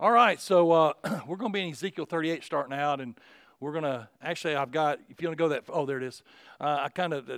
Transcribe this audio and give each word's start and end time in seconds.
All 0.00 0.10
right, 0.10 0.40
so 0.40 0.72
uh, 0.72 0.92
we're 1.28 1.36
going 1.36 1.52
to 1.52 1.56
be 1.56 1.62
in 1.62 1.70
Ezekiel 1.70 2.04
38 2.04 2.42
starting 2.42 2.76
out, 2.76 3.00
and 3.00 3.14
we're 3.60 3.70
going 3.70 3.84
to 3.84 4.08
actually, 4.20 4.56
I've 4.56 4.72
got, 4.72 4.98
if 5.08 5.22
you 5.22 5.28
want 5.28 5.38
to 5.38 5.42
go 5.44 5.48
that, 5.50 5.62
oh, 5.68 5.86
there 5.86 5.98
it 5.98 6.02
is. 6.02 6.24
Uh, 6.60 6.80
I 6.82 6.88
kind 6.88 7.12
of 7.12 7.30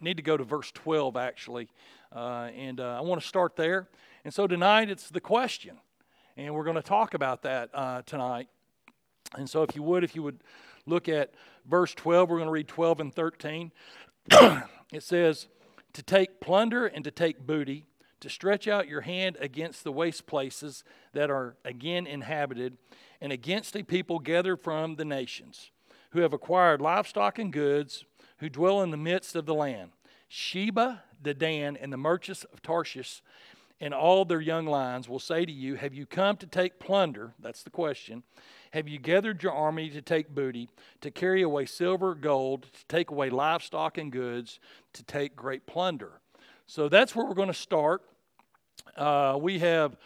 need 0.00 0.16
to 0.16 0.22
go 0.22 0.38
to 0.38 0.42
verse 0.42 0.70
12 0.72 1.18
actually, 1.18 1.68
uh, 2.16 2.48
and 2.56 2.80
uh, 2.80 2.96
I 2.96 3.02
want 3.02 3.20
to 3.20 3.28
start 3.28 3.54
there. 3.54 3.86
And 4.24 4.32
so 4.32 4.46
tonight 4.46 4.88
it's 4.88 5.10
the 5.10 5.20
question, 5.20 5.76
and 6.38 6.54
we're 6.54 6.64
going 6.64 6.76
to 6.76 6.82
talk 6.82 7.12
about 7.12 7.42
that 7.42 7.68
uh, 7.74 8.00
tonight. 8.06 8.48
And 9.36 9.48
so 9.48 9.62
if 9.62 9.76
you 9.76 9.82
would, 9.82 10.02
if 10.02 10.16
you 10.16 10.22
would 10.22 10.42
look 10.86 11.06
at 11.06 11.34
verse 11.66 11.92
12, 11.94 12.30
we're 12.30 12.38
going 12.38 12.48
to 12.48 12.52
read 12.52 12.68
12 12.68 13.00
and 13.00 13.14
13. 13.14 13.72
it 14.30 15.02
says, 15.02 15.48
To 15.92 16.02
take 16.02 16.40
plunder 16.40 16.86
and 16.86 17.04
to 17.04 17.10
take 17.10 17.46
booty 17.46 17.84
to 18.20 18.28
stretch 18.28 18.68
out 18.68 18.88
your 18.88 19.00
hand 19.02 19.36
against 19.40 19.84
the 19.84 19.92
waste 19.92 20.26
places 20.26 20.84
that 21.12 21.30
are 21.30 21.56
again 21.64 22.06
inhabited, 22.06 22.76
and 23.20 23.32
against 23.32 23.76
a 23.76 23.82
people 23.82 24.18
gathered 24.18 24.58
from 24.58 24.96
the 24.96 25.04
nations, 25.04 25.70
who 26.10 26.20
have 26.20 26.32
acquired 26.32 26.80
livestock 26.80 27.38
and 27.38 27.52
goods, 27.52 28.04
who 28.38 28.48
dwell 28.48 28.82
in 28.82 28.90
the 28.90 28.96
midst 28.96 29.34
of 29.34 29.46
the 29.46 29.54
land. 29.54 29.90
Sheba, 30.28 31.02
Dedan, 31.22 31.76
and 31.80 31.92
the 31.92 31.96
merchants 31.96 32.44
of 32.44 32.62
Tarshish, 32.62 33.22
and 33.80 33.94
all 33.94 34.24
their 34.24 34.40
young 34.40 34.66
lions 34.66 35.08
will 35.08 35.18
say 35.18 35.44
to 35.44 35.52
you, 35.52 35.74
Have 35.74 35.94
you 35.94 36.04
come 36.06 36.36
to 36.36 36.46
take 36.46 36.78
plunder? 36.78 37.32
That's 37.38 37.62
the 37.62 37.70
question. 37.70 38.22
Have 38.72 38.86
you 38.86 38.98
gathered 38.98 39.42
your 39.42 39.52
army 39.52 39.88
to 39.90 40.02
take 40.02 40.34
booty, 40.34 40.68
to 41.00 41.10
carry 41.10 41.42
away 41.42 41.66
silver, 41.66 42.14
gold, 42.14 42.66
to 42.72 42.86
take 42.86 43.10
away 43.10 43.30
livestock 43.30 43.98
and 43.98 44.12
goods, 44.12 44.60
to 44.92 45.02
take 45.02 45.34
great 45.34 45.66
plunder? 45.66 46.20
So 46.66 46.88
that's 46.88 47.16
where 47.16 47.26
we're 47.26 47.34
going 47.34 47.48
to 47.48 47.54
start. 47.54 48.02
Uh, 48.96 49.38
we 49.40 49.58
have 49.58 49.96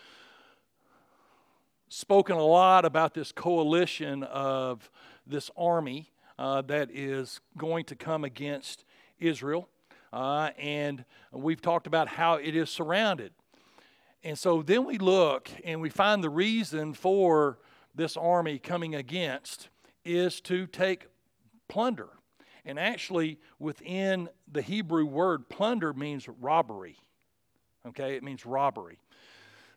spoken 1.89 2.37
a 2.37 2.45
lot 2.45 2.85
about 2.85 3.15
this 3.15 3.33
coalition 3.33 4.23
of 4.25 4.91
this 5.27 5.51
army 5.57 6.11
uh, 6.39 6.63
that 6.63 6.91
is 6.91 7.41
going 7.57 7.85
to 7.85 7.95
come 7.95 8.25
against 8.25 8.85
Israel. 9.19 9.69
Uh, 10.13 10.51
and 10.59 11.05
we've 11.33 11.61
talked 11.61 11.87
about 11.87 12.09
how 12.09 12.35
it 12.35 12.55
is 12.55 12.71
surrounded. 12.71 13.33
And 14.23 14.39
so 14.39 14.63
then 14.63 14.85
we 14.85 14.99
look 14.99 15.51
and 15.65 15.81
we 15.81 15.91
find 15.91 16.23
the 16.23 16.31
reason 16.31 16.95
for 16.95 17.59
this 17.95 18.17
army 18.17 18.59
coming 18.59 18.95
against 18.95 19.69
is 20.05 20.41
to 20.43 20.67
take 20.67 21.07
plunder. 21.69 22.09
And 22.65 22.79
actually, 22.79 23.39
within 23.59 24.29
the 24.51 24.63
Hebrew 24.63 25.05
word, 25.05 25.49
plunder 25.49 25.93
means 25.93 26.29
robbery. 26.41 26.97
Okay, 27.87 28.17
it 28.17 28.23
means 28.23 28.47
robbery. 28.47 28.99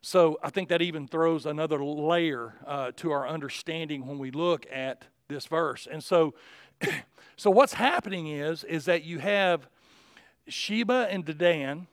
So 0.02 0.40
I 0.42 0.50
think 0.50 0.70
that 0.70 0.82
even 0.82 1.08
throws 1.08 1.46
another 1.46 1.84
layer 1.84 2.54
uh, 2.66 2.92
to 2.98 3.12
our 3.12 3.28
understanding 3.28 4.08
when 4.08 4.20
we 4.20 4.32
look 4.32 4.66
at 4.72 5.04
this 5.28 5.46
verse. 5.48 5.88
And 5.92 6.04
so, 6.04 6.34
so 7.36 7.52
what's 7.52 7.74
happening 7.74 8.28
is 8.28 8.64
is 8.64 8.86
that 8.86 9.04
you 9.04 9.20
have 9.20 9.68
Sheba 10.48 11.08
and 11.10 11.26
Dedan 11.26 11.88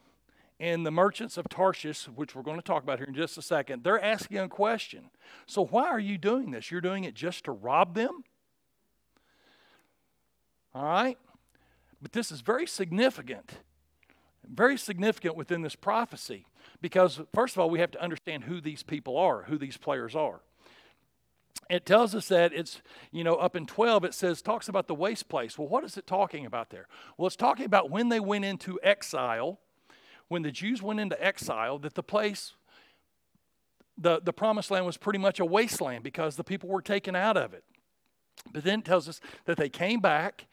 and 0.60 0.86
the 0.86 0.92
merchants 0.92 1.36
of 1.36 1.48
Tarshish, 1.48 2.04
which 2.04 2.34
we're 2.36 2.42
going 2.42 2.58
to 2.58 2.62
talk 2.62 2.84
about 2.84 2.98
here 2.98 3.08
in 3.08 3.14
just 3.14 3.36
a 3.36 3.42
second. 3.42 3.82
They're 3.82 4.02
asking 4.02 4.38
a 4.38 4.48
question. 4.48 5.10
So 5.46 5.66
why 5.66 5.88
are 5.88 5.98
you 5.98 6.16
doing 6.16 6.52
this? 6.52 6.70
You're 6.70 6.80
doing 6.80 7.04
it 7.04 7.14
just 7.14 7.44
to 7.44 7.52
rob 7.52 7.94
them? 7.94 8.22
All 10.74 10.84
right? 10.84 11.18
But 12.00 12.12
this 12.12 12.30
is 12.30 12.40
very 12.40 12.66
significant. 12.66 13.54
Very 14.48 14.76
significant 14.76 15.36
within 15.36 15.62
this 15.62 15.76
prophecy 15.76 16.46
because, 16.80 17.20
first 17.34 17.56
of 17.56 17.60
all, 17.60 17.70
we 17.70 17.80
have 17.80 17.90
to 17.92 18.02
understand 18.02 18.44
who 18.44 18.60
these 18.60 18.82
people 18.82 19.16
are, 19.16 19.44
who 19.44 19.58
these 19.58 19.76
players 19.76 20.14
are. 20.14 20.40
It 21.70 21.86
tells 21.86 22.14
us 22.14 22.28
that 22.28 22.52
it's, 22.52 22.82
you 23.10 23.24
know, 23.24 23.36
up 23.36 23.56
in 23.56 23.64
12, 23.66 24.04
it 24.04 24.14
says, 24.14 24.42
talks 24.42 24.68
about 24.68 24.86
the 24.86 24.94
waste 24.94 25.28
place. 25.28 25.58
Well, 25.58 25.68
what 25.68 25.84
is 25.84 25.96
it 25.96 26.06
talking 26.06 26.44
about 26.44 26.70
there? 26.70 26.88
Well, 27.16 27.26
it's 27.26 27.36
talking 27.36 27.64
about 27.64 27.90
when 27.90 28.10
they 28.10 28.20
went 28.20 28.44
into 28.44 28.78
exile, 28.82 29.60
when 30.28 30.42
the 30.42 30.50
Jews 30.50 30.82
went 30.82 31.00
into 31.00 31.22
exile, 31.24 31.78
that 31.78 31.94
the 31.94 32.02
place, 32.02 32.52
the, 33.96 34.20
the 34.22 34.32
promised 34.32 34.70
land 34.70 34.84
was 34.84 34.96
pretty 34.96 35.18
much 35.18 35.40
a 35.40 35.44
wasteland 35.44 36.04
because 36.04 36.36
the 36.36 36.44
people 36.44 36.68
were 36.68 36.82
taken 36.82 37.16
out 37.16 37.36
of 37.36 37.54
it. 37.54 37.64
But 38.52 38.64
then 38.64 38.80
it 38.80 38.84
tells 38.84 39.08
us 39.08 39.20
that 39.46 39.56
they 39.56 39.70
came 39.70 40.00
back, 40.00 40.46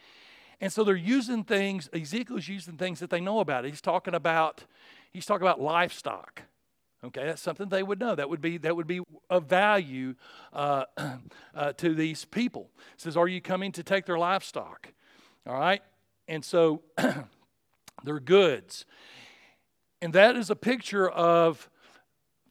and 0.61 0.71
so 0.71 0.83
they're 0.83 0.95
using 0.95 1.43
things, 1.43 1.89
Ezekiel's 1.91 2.47
using 2.47 2.77
things 2.77 2.99
that 2.99 3.09
they 3.09 3.19
know 3.19 3.39
about. 3.39 3.65
He's 3.65 3.81
talking 3.81 4.13
about, 4.13 4.63
he's 5.11 5.25
talking 5.25 5.45
about 5.45 5.59
livestock. 5.59 6.43
Okay, 7.03 7.25
that's 7.25 7.41
something 7.41 7.67
they 7.67 7.81
would 7.81 7.99
know. 7.99 8.13
That 8.13 8.29
would 8.29 8.41
be 8.41 8.59
that 8.59 8.75
would 8.75 8.85
be 8.85 9.01
of 9.27 9.45
value 9.45 10.13
uh, 10.53 10.85
uh, 11.55 11.73
to 11.73 11.95
these 11.95 12.25
people. 12.25 12.69
It 12.93 13.01
says, 13.01 13.17
"Are 13.17 13.27
you 13.27 13.41
coming 13.41 13.71
to 13.71 13.81
take 13.81 14.05
their 14.05 14.19
livestock?" 14.19 14.93
All 15.47 15.59
right, 15.59 15.81
and 16.27 16.45
so 16.45 16.83
their 18.03 18.19
goods, 18.19 18.85
and 19.99 20.13
that 20.13 20.35
is 20.35 20.51
a 20.51 20.55
picture 20.55 21.09
of 21.09 21.71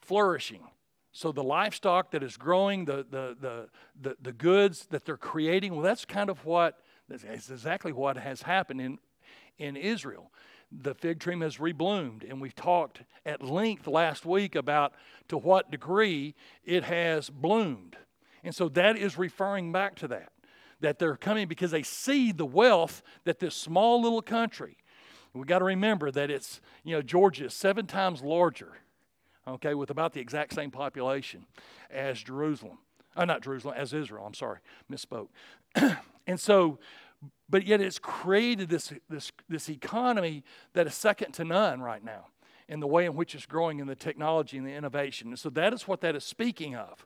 flourishing. 0.01 0.65
So 1.13 1.31
the 1.31 1.45
livestock 1.45 2.11
that 2.13 2.23
is 2.23 2.37
growing, 2.37 2.85
the, 2.85 3.05
the, 3.09 3.37
the, 3.41 3.69
the, 4.01 4.17
the 4.23 4.33
goods 4.33 4.87
that 4.91 5.05
they're 5.05 5.17
creating, 5.17 5.73
well, 5.73 5.83
that's 5.83 6.05
kind 6.05 6.31
of 6.31 6.45
what, 6.45 6.79
that's 7.11 7.51
exactly 7.51 7.93
what 7.93 8.17
has 8.17 8.43
happened 8.43 8.81
in, 8.81 8.99
in 9.59 9.77
Israel. 9.77 10.31
The 10.73 10.95
fig 10.95 11.21
tree 11.21 11.39
has 11.41 11.57
rebloomed, 11.57 12.29
and 12.29 12.41
we've 12.41 12.55
talked 12.55 13.03
at 13.27 13.43
length 13.43 13.87
last 13.87 14.25
week 14.25 14.55
about 14.55 14.93
to 15.29 15.37
what 15.37 15.71
degree 15.71 16.35
it 16.65 16.85
has 16.85 17.29
bloomed. 17.29 17.97
And 18.45 18.55
so 18.55 18.69
that 18.71 18.97
is 18.97 19.19
referring 19.19 19.73
back 19.73 19.97
to 19.97 20.09
that, 20.09 20.31
that 20.81 20.99
they're 20.99 21.17
coming 21.17 21.49
because 21.49 21.73
they 21.73 21.83
see 21.83 22.33
the 22.33 22.47
wealth 22.47 23.03
that 23.25 23.41
this 23.41 23.55
small 23.55 24.01
little 24.01 24.23
country, 24.23 24.77
we 25.35 25.45
got 25.45 25.59
to 25.59 25.65
remember 25.65 26.11
that 26.11 26.31
it's, 26.31 26.61
you 26.85 26.95
know, 26.95 27.03
Georgia 27.03 27.47
is 27.47 27.55
seven 27.55 27.87
times 27.87 28.23
larger 28.23 28.79
okay, 29.47 29.75
with 29.75 29.91
about 29.91 30.13
the 30.13 30.21
exact 30.21 30.55
same 30.55 30.71
population 30.71 31.47
as 31.91 32.23
Jerusalem. 32.23 32.79
Uh, 33.17 33.25
not 33.25 33.43
Jerusalem, 33.43 33.75
as 33.77 33.93
Israel, 33.93 34.25
I'm 34.25 34.35
sorry, 34.35 34.59
misspoke. 34.91 35.29
and 36.31 36.39
so, 36.39 36.79
but 37.49 37.67
yet 37.67 37.81
it's 37.81 37.99
created 37.99 38.69
this, 38.69 38.93
this, 39.09 39.33
this 39.49 39.69
economy 39.69 40.45
that 40.75 40.87
is 40.87 40.95
second 40.95 41.33
to 41.33 41.45
none 41.45 41.83
right 41.83 42.05
now 42.05 42.27
in 42.69 42.79
the 42.79 42.87
way 42.87 43.05
in 43.05 43.17
which 43.17 43.35
it's 43.35 43.47
growing 43.47 43.81
in 43.81 43.89
the 43.89 43.97
technology 43.97 44.57
and 44.57 44.65
the 44.65 44.71
innovation. 44.71 45.31
And 45.31 45.39
so 45.39 45.51
that 45.51 45.75
is 45.75 45.89
what 45.89 46.03
that 46.03 46.15
is 46.15 46.23
speaking 46.23 46.77
of. 46.77 47.05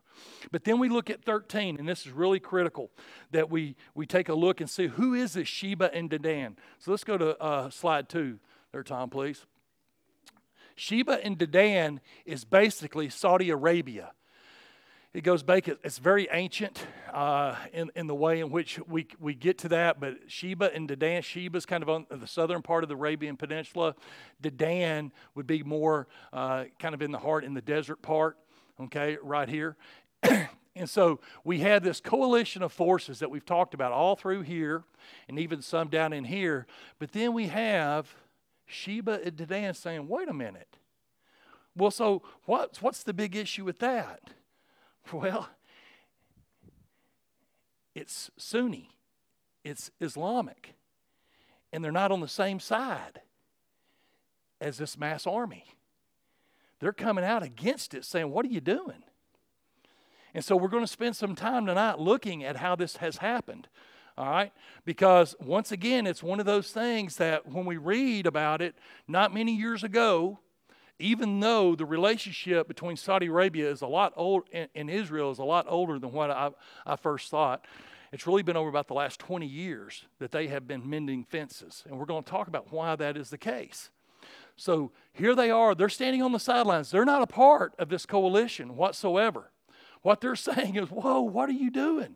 But 0.51 0.63
then 0.63 0.77
we 0.77 0.89
look 0.89 1.09
at 1.09 1.23
13, 1.23 1.77
and 1.79 1.89
this 1.89 2.05
is 2.05 2.11
really 2.11 2.39
critical 2.39 2.91
that 3.31 3.49
we, 3.49 3.75
we 3.95 4.05
take 4.05 4.29
a 4.29 4.35
look 4.35 4.61
and 4.61 4.69
see 4.69 4.85
who 4.85 5.15
is 5.15 5.33
this 5.33 5.47
Sheba 5.47 5.91
and 5.91 6.07
Dedan. 6.07 6.55
So 6.77 6.91
let's 6.91 7.03
go 7.03 7.17
to 7.17 7.35
uh, 7.41 7.71
slide 7.71 8.09
two 8.09 8.37
there, 8.71 8.83
Tom, 8.83 9.09
please. 9.09 9.47
Sheba 10.75 11.25
and 11.25 11.35
Dedan 11.35 11.99
is 12.27 12.45
basically 12.45 13.09
Saudi 13.09 13.49
Arabia. 13.49 14.11
It 15.15 15.23
goes 15.23 15.43
back, 15.43 15.69
it's 15.69 15.97
very 15.97 16.27
ancient 16.29 16.87
uh, 17.13 17.55
in, 17.71 17.89
in 17.95 18.05
the 18.05 18.13
way 18.13 18.41
in 18.41 18.49
which 18.49 18.81
we, 18.85 19.07
we 19.17 19.33
get 19.33 19.57
to 19.59 19.69
that, 19.69 19.97
but 19.97 20.17
Sheba 20.27 20.75
and 20.75 20.89
Dedan, 20.89 21.23
Sheba's 21.23 21.65
kind 21.65 21.81
of 21.81 21.87
on 21.87 22.05
the 22.09 22.27
southern 22.27 22.61
part 22.61 22.83
of 22.83 22.89
the 22.89 22.97
Arabian 22.97 23.37
Peninsula. 23.37 23.95
Dedan 24.43 25.11
would 25.33 25.47
be 25.47 25.63
more 25.63 26.07
uh, 26.33 26.65
kind 26.79 26.93
of 26.93 27.01
in 27.01 27.13
the 27.13 27.17
heart, 27.17 27.45
in 27.45 27.53
the 27.53 27.61
desert 27.61 28.01
part, 28.01 28.37
okay, 28.77 29.17
right 29.23 29.47
here. 29.47 29.77
and 30.75 30.89
so 30.89 31.21
we 31.45 31.59
had 31.59 31.81
this 31.81 32.01
coalition 32.01 32.61
of 32.61 32.73
forces 32.73 33.19
that 33.19 33.31
we've 33.31 33.45
talked 33.45 33.73
about 33.73 33.93
all 33.93 34.17
through 34.17 34.41
here 34.41 34.83
and 35.29 35.39
even 35.39 35.61
some 35.61 35.87
down 35.87 36.11
in 36.11 36.25
here, 36.25 36.67
but 36.99 37.13
then 37.13 37.31
we 37.31 37.47
have 37.47 38.13
Sheba 38.65 39.21
and 39.23 39.37
Dedan 39.37 39.77
saying, 39.77 40.09
wait 40.09 40.27
a 40.27 40.33
minute. 40.33 40.75
Well, 41.73 41.91
so 41.91 42.21
what's, 42.43 42.81
what's 42.81 43.03
the 43.03 43.13
big 43.13 43.37
issue 43.37 43.63
with 43.63 43.79
that? 43.79 44.19
Well, 45.13 45.47
it's 47.93 48.29
Sunni, 48.37 48.89
it's 49.63 49.91
Islamic, 50.01 50.73
and 51.71 51.83
they're 51.83 51.91
not 51.91 52.11
on 52.11 52.19
the 52.19 52.27
same 52.27 52.59
side 52.59 53.21
as 54.59 54.77
this 54.77 54.97
mass 54.97 55.25
army. 55.25 55.65
They're 56.79 56.91
coming 56.91 57.23
out 57.23 57.43
against 57.43 57.93
it, 57.93 58.03
saying, 58.03 58.29
What 58.31 58.45
are 58.45 58.49
you 58.49 58.61
doing? 58.61 59.03
And 60.33 60.43
so 60.43 60.57
we're 60.57 60.67
going 60.67 60.83
to 60.83 60.91
spend 60.91 61.15
some 61.15 61.35
time 61.35 61.65
tonight 61.65 61.97
looking 61.97 62.43
at 62.43 62.57
how 62.57 62.75
this 62.75 62.97
has 62.97 63.17
happened. 63.17 63.69
All 64.17 64.29
right? 64.29 64.51
Because 64.83 65.33
once 65.39 65.71
again, 65.71 66.05
it's 66.05 66.21
one 66.21 66.41
of 66.41 66.45
those 66.45 66.71
things 66.71 67.15
that 67.17 67.47
when 67.47 67.65
we 67.65 67.77
read 67.77 68.27
about 68.27 68.61
it, 68.61 68.75
not 69.07 69.33
many 69.33 69.55
years 69.55 69.83
ago, 69.83 70.39
even 70.99 71.39
though 71.39 71.75
the 71.75 71.85
relationship 71.85 72.67
between 72.67 72.95
Saudi 72.95 73.27
Arabia 73.27 73.69
is 73.69 73.81
a 73.81 73.87
lot 73.87 74.13
old 74.15 74.43
and 74.53 74.89
Israel 74.89 75.31
is 75.31 75.39
a 75.39 75.43
lot 75.43 75.65
older 75.67 75.99
than 75.99 76.11
what 76.11 76.31
I, 76.31 76.51
I 76.85 76.95
first 76.95 77.29
thought, 77.29 77.65
it's 78.11 78.25
really 78.25 78.43
been 78.43 78.55
over 78.55 78.69
about 78.69 78.87
the 78.87 78.93
last 78.93 79.19
20 79.19 79.45
years 79.45 80.05
that 80.19 80.31
they 80.31 80.47
have 80.47 80.67
been 80.67 80.89
mending 80.89 81.25
fences. 81.25 81.83
And 81.85 81.99
we're 81.99 82.05
going 82.05 82.23
to 82.23 82.29
talk 82.29 82.47
about 82.47 82.71
why 82.71 82.95
that 82.95 83.17
is 83.17 83.29
the 83.29 83.37
case. 83.37 83.89
So 84.55 84.91
here 85.11 85.35
they 85.35 85.51
are, 85.51 85.75
they're 85.75 85.89
standing 85.89 86.21
on 86.21 86.31
the 86.31 86.39
sidelines. 86.39 86.91
They're 86.91 87.03
not 87.03 87.21
a 87.21 87.27
part 87.27 87.73
of 87.77 87.89
this 87.89 88.05
coalition 88.05 88.77
whatsoever. 88.77 89.51
What 90.01 90.21
they're 90.21 90.35
saying 90.37 90.75
is, 90.75 90.89
Whoa, 90.89 91.21
what 91.21 91.49
are 91.49 91.53
you 91.53 91.69
doing? 91.69 92.15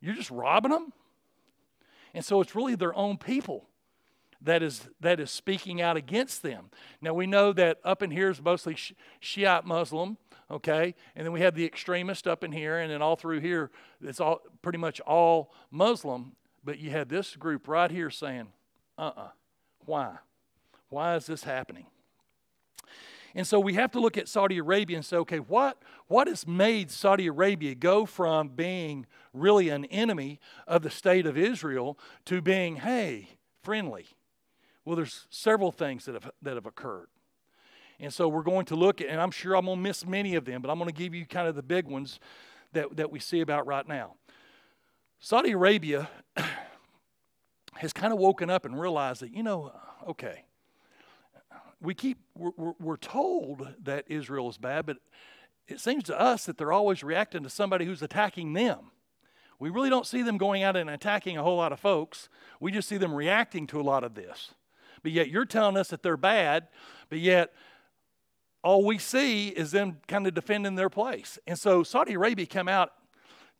You're 0.00 0.14
just 0.14 0.30
robbing 0.30 0.72
them? 0.72 0.92
And 2.14 2.24
so 2.24 2.40
it's 2.40 2.54
really 2.54 2.76
their 2.76 2.94
own 2.94 3.18
people 3.18 3.68
that 4.46 4.62
is, 4.62 4.88
that 5.00 5.20
is 5.20 5.30
speaking 5.30 5.80
out 5.80 5.96
against 5.96 6.42
them. 6.42 6.70
Now 7.00 7.14
we 7.14 7.26
know 7.26 7.52
that 7.52 7.78
up 7.84 8.02
in 8.02 8.10
here 8.10 8.30
is 8.30 8.40
mostly 8.40 8.76
Shiite 9.20 9.64
Muslim, 9.64 10.16
okay? 10.50 10.94
And 11.14 11.24
then 11.24 11.32
we 11.32 11.40
have 11.40 11.54
the 11.54 11.64
extremist 11.64 12.26
up 12.26 12.42
in 12.42 12.52
here, 12.52 12.78
and 12.78 12.90
then 12.90 13.02
all 13.02 13.16
through 13.16 13.40
here, 13.40 13.70
it's 14.00 14.20
all 14.20 14.40
pretty 14.62 14.78
much 14.78 15.00
all 15.00 15.52
Muslim. 15.70 16.36
But 16.64 16.78
you 16.78 16.90
had 16.90 17.08
this 17.08 17.36
group 17.36 17.68
right 17.68 17.90
here 17.90 18.10
saying, 18.10 18.48
uh 18.98 19.12
uh, 19.16 19.28
why? 19.84 20.16
Why 20.88 21.16
is 21.16 21.26
this 21.26 21.44
happening? 21.44 21.86
And 23.34 23.46
so 23.46 23.60
we 23.60 23.74
have 23.74 23.92
to 23.92 24.00
look 24.00 24.16
at 24.16 24.28
Saudi 24.28 24.56
Arabia 24.56 24.96
and 24.96 25.04
say, 25.04 25.16
okay, 25.18 25.38
what, 25.40 25.82
what 26.06 26.26
has 26.26 26.46
made 26.46 26.90
Saudi 26.90 27.26
Arabia 27.26 27.74
go 27.74 28.06
from 28.06 28.48
being 28.48 29.04
really 29.34 29.68
an 29.68 29.84
enemy 29.86 30.40
of 30.66 30.82
the 30.82 30.88
state 30.88 31.26
of 31.26 31.36
Israel 31.36 31.98
to 32.24 32.40
being, 32.40 32.76
hey, 32.76 33.28
friendly? 33.62 34.06
Well, 34.86 34.94
there's 34.94 35.26
several 35.30 35.72
things 35.72 36.04
that 36.04 36.14
have, 36.14 36.30
that 36.42 36.54
have 36.54 36.64
occurred. 36.64 37.08
And 37.98 38.12
so 38.14 38.28
we're 38.28 38.44
going 38.44 38.66
to 38.66 38.76
look 38.76 39.00
at, 39.00 39.08
and 39.08 39.20
I'm 39.20 39.32
sure 39.32 39.56
I'm 39.56 39.66
going 39.66 39.78
to 39.78 39.82
miss 39.82 40.06
many 40.06 40.36
of 40.36 40.44
them, 40.44 40.62
but 40.62 40.70
I'm 40.70 40.78
going 40.78 40.88
to 40.88 40.94
give 40.94 41.12
you 41.12 41.26
kind 41.26 41.48
of 41.48 41.56
the 41.56 41.62
big 41.62 41.86
ones 41.86 42.20
that, 42.72 42.96
that 42.96 43.10
we 43.10 43.18
see 43.18 43.40
about 43.40 43.66
right 43.66 43.86
now. 43.86 44.14
Saudi 45.18 45.50
Arabia 45.50 46.08
has 47.74 47.92
kind 47.92 48.12
of 48.12 48.20
woken 48.20 48.48
up 48.48 48.64
and 48.64 48.78
realized 48.78 49.22
that, 49.22 49.32
you 49.32 49.42
know, 49.42 49.72
okay, 50.06 50.44
we 51.80 51.92
keep, 51.92 52.18
we're, 52.36 52.72
we're 52.78 52.96
told 52.96 53.66
that 53.82 54.04
Israel 54.08 54.48
is 54.48 54.56
bad, 54.56 54.86
but 54.86 54.98
it 55.66 55.80
seems 55.80 56.04
to 56.04 56.20
us 56.20 56.46
that 56.46 56.58
they're 56.58 56.72
always 56.72 57.02
reacting 57.02 57.42
to 57.42 57.50
somebody 57.50 57.86
who's 57.86 58.02
attacking 58.02 58.52
them. 58.52 58.92
We 59.58 59.68
really 59.70 59.90
don't 59.90 60.06
see 60.06 60.22
them 60.22 60.38
going 60.38 60.62
out 60.62 60.76
and 60.76 60.88
attacking 60.88 61.38
a 61.38 61.42
whole 61.42 61.56
lot 61.56 61.72
of 61.72 61.80
folks. 61.80 62.28
We 62.60 62.70
just 62.70 62.88
see 62.88 62.98
them 62.98 63.12
reacting 63.12 63.66
to 63.68 63.80
a 63.80 63.82
lot 63.82 64.04
of 64.04 64.14
this. 64.14 64.54
But 65.06 65.12
yet 65.12 65.28
you're 65.30 65.44
telling 65.44 65.76
us 65.76 65.86
that 65.90 66.02
they're 66.02 66.16
bad, 66.16 66.66
but 67.10 67.20
yet 67.20 67.52
all 68.64 68.84
we 68.84 68.98
see 68.98 69.50
is 69.50 69.70
them 69.70 69.98
kind 70.08 70.26
of 70.26 70.34
defending 70.34 70.74
their 70.74 70.90
place. 70.90 71.38
And 71.46 71.56
so 71.56 71.84
Saudi 71.84 72.14
Arabia 72.14 72.44
came 72.44 72.66
out, 72.66 72.90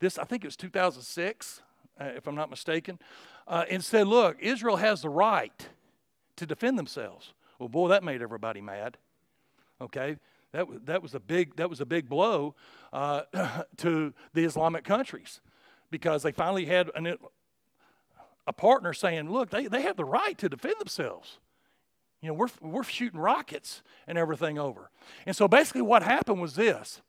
this, 0.01 0.17
I 0.17 0.25
think 0.25 0.43
it 0.43 0.47
was 0.47 0.57
2006, 0.57 1.61
uh, 2.01 2.03
if 2.03 2.27
I'm 2.27 2.35
not 2.35 2.49
mistaken, 2.49 2.99
uh, 3.47 3.63
and 3.71 3.81
said, 3.81 4.07
look, 4.07 4.35
Israel 4.41 4.75
has 4.75 5.03
the 5.03 5.09
right 5.09 5.69
to 6.35 6.45
defend 6.45 6.77
themselves. 6.77 7.31
Well, 7.59 7.69
boy, 7.69 7.87
that 7.87 8.03
made 8.03 8.21
everybody 8.21 8.59
mad. 8.59 8.97
Okay, 9.79 10.17
that 10.51 10.67
that 10.85 11.01
was 11.01 11.15
a 11.15 11.19
big 11.21 11.55
that 11.55 11.69
was 11.69 11.79
a 11.79 11.85
big 11.85 12.09
blow 12.09 12.55
uh, 12.91 13.21
to 13.77 14.13
the 14.33 14.43
Islamic 14.43 14.83
countries 14.83 15.39
because 15.91 16.23
they 16.23 16.33
finally 16.33 16.65
had 16.65 16.91
an, 16.93 17.15
a 18.47 18.53
partner 18.53 18.93
saying, 18.93 19.29
"Look, 19.29 19.49
they, 19.49 19.67
they 19.67 19.81
have 19.81 19.97
the 19.97 20.05
right 20.05 20.37
to 20.37 20.49
defend 20.49 20.75
themselves." 20.79 21.37
You 22.21 22.29
know, 22.29 22.33
we're 22.33 22.47
we're 22.61 22.83
shooting 22.83 23.19
rockets 23.19 23.83
and 24.07 24.17
everything 24.17 24.57
over, 24.57 24.89
and 25.25 25.35
so 25.35 25.47
basically 25.47 25.83
what 25.83 26.01
happened 26.01 26.41
was 26.41 26.55
this. 26.55 27.01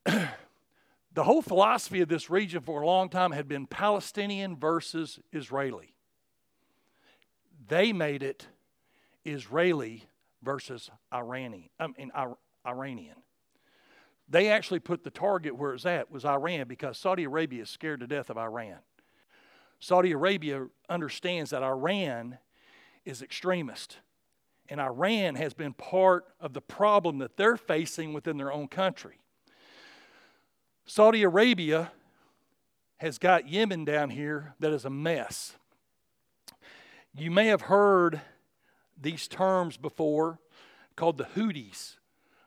the 0.04 1.24
whole 1.24 1.42
philosophy 1.42 2.00
of 2.00 2.08
this 2.08 2.30
region 2.30 2.62
for 2.62 2.80
a 2.80 2.86
long 2.86 3.08
time 3.08 3.32
had 3.32 3.48
been 3.48 3.66
Palestinian 3.66 4.56
versus 4.56 5.18
Israeli. 5.32 5.94
They 7.68 7.92
made 7.92 8.22
it 8.22 8.46
Israeli 9.24 10.04
versus 10.42 10.90
Iranian. 11.12 11.68
I 11.78 11.88
mean, 11.88 12.10
Iranian. 12.66 13.16
They 14.28 14.48
actually 14.48 14.78
put 14.78 15.02
the 15.02 15.10
target 15.10 15.56
where 15.56 15.74
it's 15.74 15.84
at 15.86 16.10
was 16.10 16.24
Iran 16.24 16.68
because 16.68 16.96
Saudi 16.96 17.24
Arabia 17.24 17.62
is 17.62 17.70
scared 17.70 18.00
to 18.00 18.06
death 18.06 18.30
of 18.30 18.38
Iran. 18.38 18.78
Saudi 19.80 20.12
Arabia 20.12 20.66
understands 20.88 21.50
that 21.50 21.62
Iran 21.62 22.38
is 23.04 23.22
extremist. 23.22 23.98
And 24.68 24.80
Iran 24.80 25.34
has 25.34 25.54
been 25.54 25.72
part 25.72 26.26
of 26.38 26.52
the 26.52 26.60
problem 26.60 27.18
that 27.18 27.36
they're 27.36 27.56
facing 27.56 28.12
within 28.12 28.36
their 28.36 28.52
own 28.52 28.68
country. 28.68 29.18
Saudi 30.84 31.22
Arabia 31.22 31.90
has 32.98 33.18
got 33.18 33.48
Yemen 33.48 33.84
down 33.84 34.10
here 34.10 34.54
that 34.60 34.72
is 34.72 34.84
a 34.84 34.90
mess. 34.90 35.56
You 37.16 37.30
may 37.30 37.46
have 37.46 37.62
heard 37.62 38.20
these 39.00 39.26
terms 39.26 39.76
before 39.76 40.38
called 40.94 41.16
the 41.16 41.24
Houthis 41.24 41.96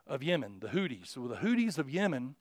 of 0.05 0.21
Yemen. 0.21 0.57
The 0.59 0.67
Houthis. 0.67 1.07
So 1.07 1.27
the 1.27 1.37
Houthis 1.37 1.77
of 1.79 1.89
Yemen 1.89 2.35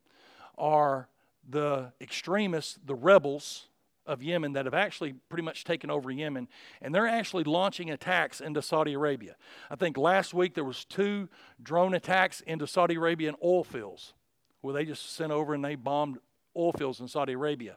are 0.59 1.09
the 1.49 1.93
extremists, 2.01 2.79
the 2.85 2.95
rebels 2.95 3.69
of 4.07 4.23
Yemen 4.23 4.53
that 4.53 4.65
have 4.65 4.75
actually 4.75 5.15
pretty 5.29 5.43
much 5.43 5.65
taken 5.65 5.91
over 5.91 6.11
Yemen, 6.11 6.49
and 6.81 6.95
they're 6.95 7.07
actually 7.07 7.45
launching 7.45 7.91
attacks 7.91 8.41
into 8.41 8.63
Saudi 8.63 8.95
Arabia. 8.95 9.37
I 9.71 9.77
think 9.77 9.97
last 9.97 10.35
week 10.35 10.55
there 10.55 10.65
was 10.65 10.85
two 10.85 11.29
drone 11.63 11.95
attacks 11.95 12.41
into 12.41 12.67
Saudi 12.67 12.95
Arabian 12.95 13.35
oil 13.43 13.65
fields, 13.65 14.15
where 14.61 14.75
they 14.75 14.85
just 14.85 15.15
sent 15.15 15.33
over 15.33 15.55
and 15.55 15.65
they 15.65 15.75
bombed 15.75 16.19
oil 16.57 16.73
fields 16.73 17.01
in 17.01 17.09
Saudi 17.09 17.33
Arabia. 17.33 17.77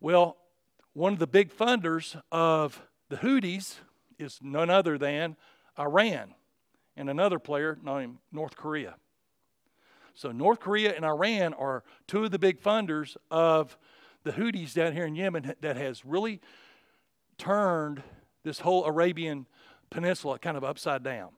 Well, 0.00 0.36
one 0.92 1.12
of 1.12 1.18
the 1.18 1.26
big 1.26 1.52
funders 1.52 2.20
of 2.32 2.82
the 3.08 3.16
Houthis 3.16 3.76
is 4.18 4.38
none 4.42 4.70
other 4.70 4.98
than 4.98 5.36
Iran 5.78 6.34
and 6.96 7.08
another 7.08 7.38
player 7.38 7.78
named 7.82 8.18
North 8.32 8.56
Korea. 8.56 8.96
So, 10.14 10.32
North 10.32 10.58
Korea 10.58 10.94
and 10.96 11.04
Iran 11.04 11.54
are 11.54 11.84
two 12.08 12.24
of 12.24 12.32
the 12.32 12.40
big 12.40 12.60
funders 12.60 13.16
of 13.30 13.78
the 14.28 14.34
Houthis 14.34 14.74
down 14.74 14.92
here 14.92 15.06
in 15.06 15.14
Yemen 15.14 15.54
that 15.62 15.76
has 15.76 16.04
really 16.04 16.40
turned 17.38 18.02
this 18.44 18.60
whole 18.60 18.84
Arabian 18.84 19.46
peninsula 19.88 20.38
kind 20.38 20.56
of 20.56 20.64
upside 20.64 21.02
down. 21.02 21.30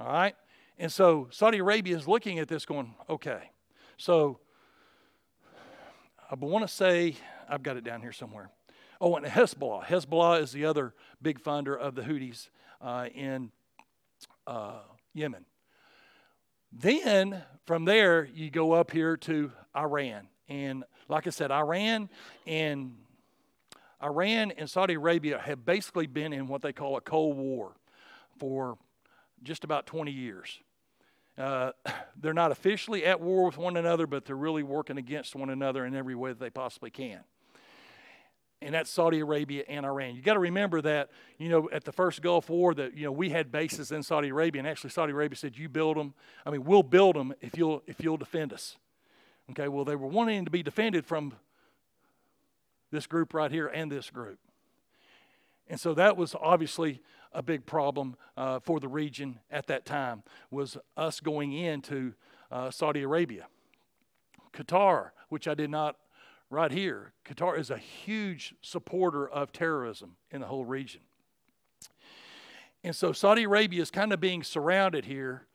All 0.00 0.06
right? 0.06 0.34
And 0.78 0.90
so 0.90 1.28
Saudi 1.30 1.58
Arabia 1.58 1.94
is 1.94 2.08
looking 2.08 2.38
at 2.38 2.48
this 2.48 2.64
going, 2.64 2.94
okay, 3.10 3.50
so 3.98 4.38
I 6.30 6.34
want 6.34 6.66
to 6.66 6.72
say, 6.72 7.16
I've 7.46 7.62
got 7.62 7.76
it 7.76 7.84
down 7.84 8.00
here 8.00 8.12
somewhere. 8.12 8.50
Oh, 9.00 9.14
and 9.16 9.26
Hezbollah. 9.26 9.84
Hezbollah 9.84 10.40
is 10.40 10.52
the 10.52 10.64
other 10.64 10.94
big 11.20 11.42
funder 11.42 11.78
of 11.78 11.94
the 11.94 12.02
Houthis 12.02 12.48
uh, 12.80 13.08
in 13.14 13.50
uh, 14.46 14.80
Yemen. 15.12 15.44
Then 16.72 17.42
from 17.66 17.84
there, 17.84 18.24
you 18.24 18.50
go 18.50 18.72
up 18.72 18.90
here 18.90 19.18
to 19.18 19.52
Iran. 19.76 20.28
And 20.48 20.84
like 21.08 21.26
I 21.26 21.30
said, 21.30 21.50
Iran 21.50 22.08
and 22.46 22.94
Iran 24.02 24.52
and 24.52 24.68
Saudi 24.68 24.94
Arabia 24.94 25.38
have 25.38 25.64
basically 25.64 26.06
been 26.06 26.32
in 26.32 26.46
what 26.48 26.62
they 26.62 26.72
call 26.72 26.96
a 26.96 27.00
Cold 27.00 27.36
War 27.36 27.72
for 28.38 28.76
just 29.42 29.64
about 29.64 29.86
20 29.86 30.10
years. 30.10 30.60
Uh, 31.38 31.72
they're 32.20 32.34
not 32.34 32.52
officially 32.52 33.04
at 33.04 33.20
war 33.20 33.46
with 33.46 33.58
one 33.58 33.76
another, 33.76 34.06
but 34.06 34.24
they're 34.24 34.36
really 34.36 34.62
working 34.62 34.98
against 34.98 35.34
one 35.34 35.50
another 35.50 35.84
in 35.86 35.94
every 35.94 36.14
way 36.14 36.30
that 36.30 36.40
they 36.40 36.50
possibly 36.50 36.90
can 36.90 37.20
and 38.62 38.74
that's 38.74 38.90
Saudi 38.90 39.20
Arabia 39.20 39.64
and 39.68 39.84
Iran. 39.84 40.14
You 40.14 40.22
got 40.22 40.34
to 40.34 40.40
remember 40.40 40.80
that, 40.82 41.10
you 41.38 41.48
know, 41.48 41.68
at 41.72 41.84
the 41.84 41.92
first 41.92 42.22
Gulf 42.22 42.48
War, 42.48 42.74
that 42.74 42.96
you 42.96 43.04
know 43.04 43.12
we 43.12 43.30
had 43.30 43.52
bases 43.52 43.92
in 43.92 44.02
Saudi 44.02 44.28
Arabia, 44.28 44.60
and 44.60 44.68
actually 44.68 44.90
Saudi 44.90 45.12
Arabia 45.12 45.36
said, 45.36 45.56
"You 45.56 45.68
build 45.68 45.96
them. 45.96 46.14
I 46.44 46.50
mean, 46.50 46.64
we'll 46.64 46.82
build 46.82 47.16
them 47.16 47.34
if 47.40 47.56
you'll 47.56 47.82
if 47.86 48.00
you'll 48.00 48.16
defend 48.16 48.52
us." 48.52 48.76
Okay. 49.50 49.68
Well, 49.68 49.84
they 49.84 49.96
were 49.96 50.08
wanting 50.08 50.44
to 50.44 50.50
be 50.50 50.62
defended 50.62 51.06
from 51.06 51.34
this 52.90 53.06
group 53.06 53.34
right 53.34 53.50
here 53.50 53.66
and 53.66 53.90
this 53.90 54.10
group, 54.10 54.38
and 55.68 55.78
so 55.78 55.94
that 55.94 56.16
was 56.16 56.34
obviously 56.40 57.02
a 57.32 57.42
big 57.42 57.66
problem 57.66 58.16
uh, 58.36 58.60
for 58.60 58.80
the 58.80 58.88
region 58.88 59.40
at 59.50 59.66
that 59.66 59.84
time. 59.84 60.22
Was 60.50 60.76
us 60.96 61.20
going 61.20 61.52
into 61.52 62.14
uh, 62.50 62.70
Saudi 62.70 63.02
Arabia, 63.02 63.46
Qatar, 64.52 65.10
which 65.28 65.48
I 65.48 65.54
did 65.54 65.70
not 65.70 65.96
right 66.50 66.70
here. 66.70 67.12
Qatar 67.24 67.58
is 67.58 67.70
a 67.70 67.78
huge 67.78 68.54
supporter 68.62 69.28
of 69.28 69.52
terrorism 69.52 70.16
in 70.30 70.40
the 70.40 70.46
whole 70.46 70.64
region. 70.64 71.00
And 72.84 72.94
so 72.94 73.12
Saudi 73.12 73.44
Arabia 73.44 73.82
is 73.82 73.90
kind 73.90 74.12
of 74.12 74.20
being 74.20 74.42
surrounded 74.42 75.06
here 75.06 75.46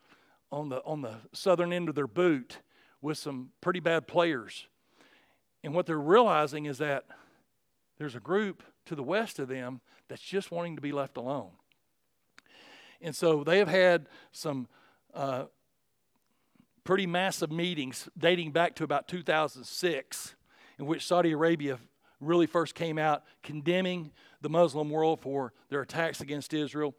on 0.52 0.70
the, 0.70 0.84
on 0.84 1.02
the 1.02 1.16
southern 1.32 1.72
end 1.72 1.88
of 1.88 1.96
their 1.96 2.08
boot 2.08 2.58
with 3.02 3.18
some 3.18 3.50
pretty 3.62 3.80
bad 3.80 4.08
players. 4.08 4.68
And 5.64 5.74
what 5.74 5.86
they're 5.86 6.00
realizing 6.00 6.66
is 6.66 6.78
that 6.80 7.06
there's 7.98 8.16
a 8.16 8.20
group 8.20 8.64
to 8.86 8.96
the 8.96 9.04
west 9.04 9.40
of 9.40 9.48
them 9.48 9.82
that's 10.08 10.22
just 10.22 10.52
wanting 10.52 10.76
to 10.76 10.82
be 10.82 10.92
left 10.92 11.18
alone. 11.18 11.52
And 13.02 13.16
so 13.16 13.44
they 13.44 13.58
have 13.60 13.68
had 13.68 14.08
some 14.32 14.68
uh, 15.14 15.46
pretty 16.84 17.08
massive 17.08 17.52
meetings 17.52 18.10
dating 18.18 18.52
back 18.52 18.76
to 18.76 18.84
about 18.84 19.08
2006 19.08 20.36
in 20.80 20.86
which 20.86 21.06
Saudi 21.06 21.32
Arabia 21.32 21.80
really 22.20 22.46
first 22.46 22.76
came 22.76 22.98
out 22.98 23.24
condemning 23.44 24.12
the 24.42 24.50
Muslim 24.50 24.90
world 24.90 25.20
for 25.20 25.54
their 25.70 25.82
attacks 25.82 26.22
against 26.22 26.54
Israel. 26.54 26.96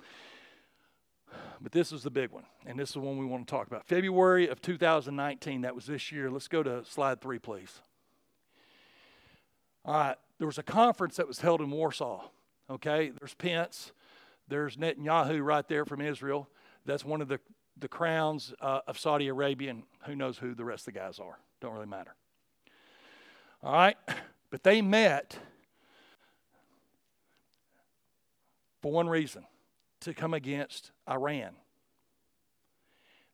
But 1.61 1.73
this 1.73 1.93
is 1.93 2.03
the 2.03 2.11
big 2.11 2.31
one, 2.31 2.45
and 2.67 2.79
this 2.79 2.91
is 2.91 2.95
the 2.95 3.01
one 3.01 3.19
we 3.19 3.27
want 3.27 3.47
to 3.47 3.51
talk 3.51 3.67
about. 3.69 3.87
February 3.87 4.49
of 4.49 4.61
2019, 4.61 5.61
that 5.61 5.75
was 5.75 5.87
this 5.87 6.11
year. 6.11 6.31
Let's 6.31 6.49
go 6.49 6.63
to 6.63 6.85
slide 6.85 7.21
three, 7.21 7.39
please. 7.39 7.81
All 9.85 9.95
right, 9.95 10.17
there 10.39 10.47
was 10.47 10.59
a 10.59 10.63
conference 10.63 11.17
that 11.17 11.29
was 11.29 11.41
held 11.41 11.61
in 11.61 11.71
Warsaw. 11.71 12.25
Okay, 12.69 13.13
there's 13.19 13.35
Pence, 13.35 13.93
there's 14.49 14.77
Netanyahu 14.77 15.45
right 15.45 15.67
there 15.69 15.85
from 15.85 16.01
Israel. 16.01 16.49
That's 16.85 17.05
one 17.05 17.21
of 17.21 17.29
the, 17.29 17.39
the 17.79 17.89
crowns 17.89 18.53
uh, 18.61 18.81
of 18.87 18.99
Saudi 18.99 19.29
Arabia, 19.29 19.71
and 19.71 19.85
who 20.05 20.17
knows 20.17 20.39
who 20.39 20.55
the 20.55 20.65
rest 20.65 20.89
of 20.89 20.95
the 20.95 21.01
guys 21.01 21.19
are. 21.19 21.39
Don't 21.61 21.75
really 21.75 21.87
matter. 21.87 22.15
All 23.63 23.73
right, 23.73 23.97
but 24.51 24.65
they 24.65 24.83
met 24.83 25.39
for 28.81 28.91
one 28.91 29.09
reason 29.09 29.45
to 30.03 30.15
come 30.15 30.35
against 30.35 30.91
Iran. 31.09 31.51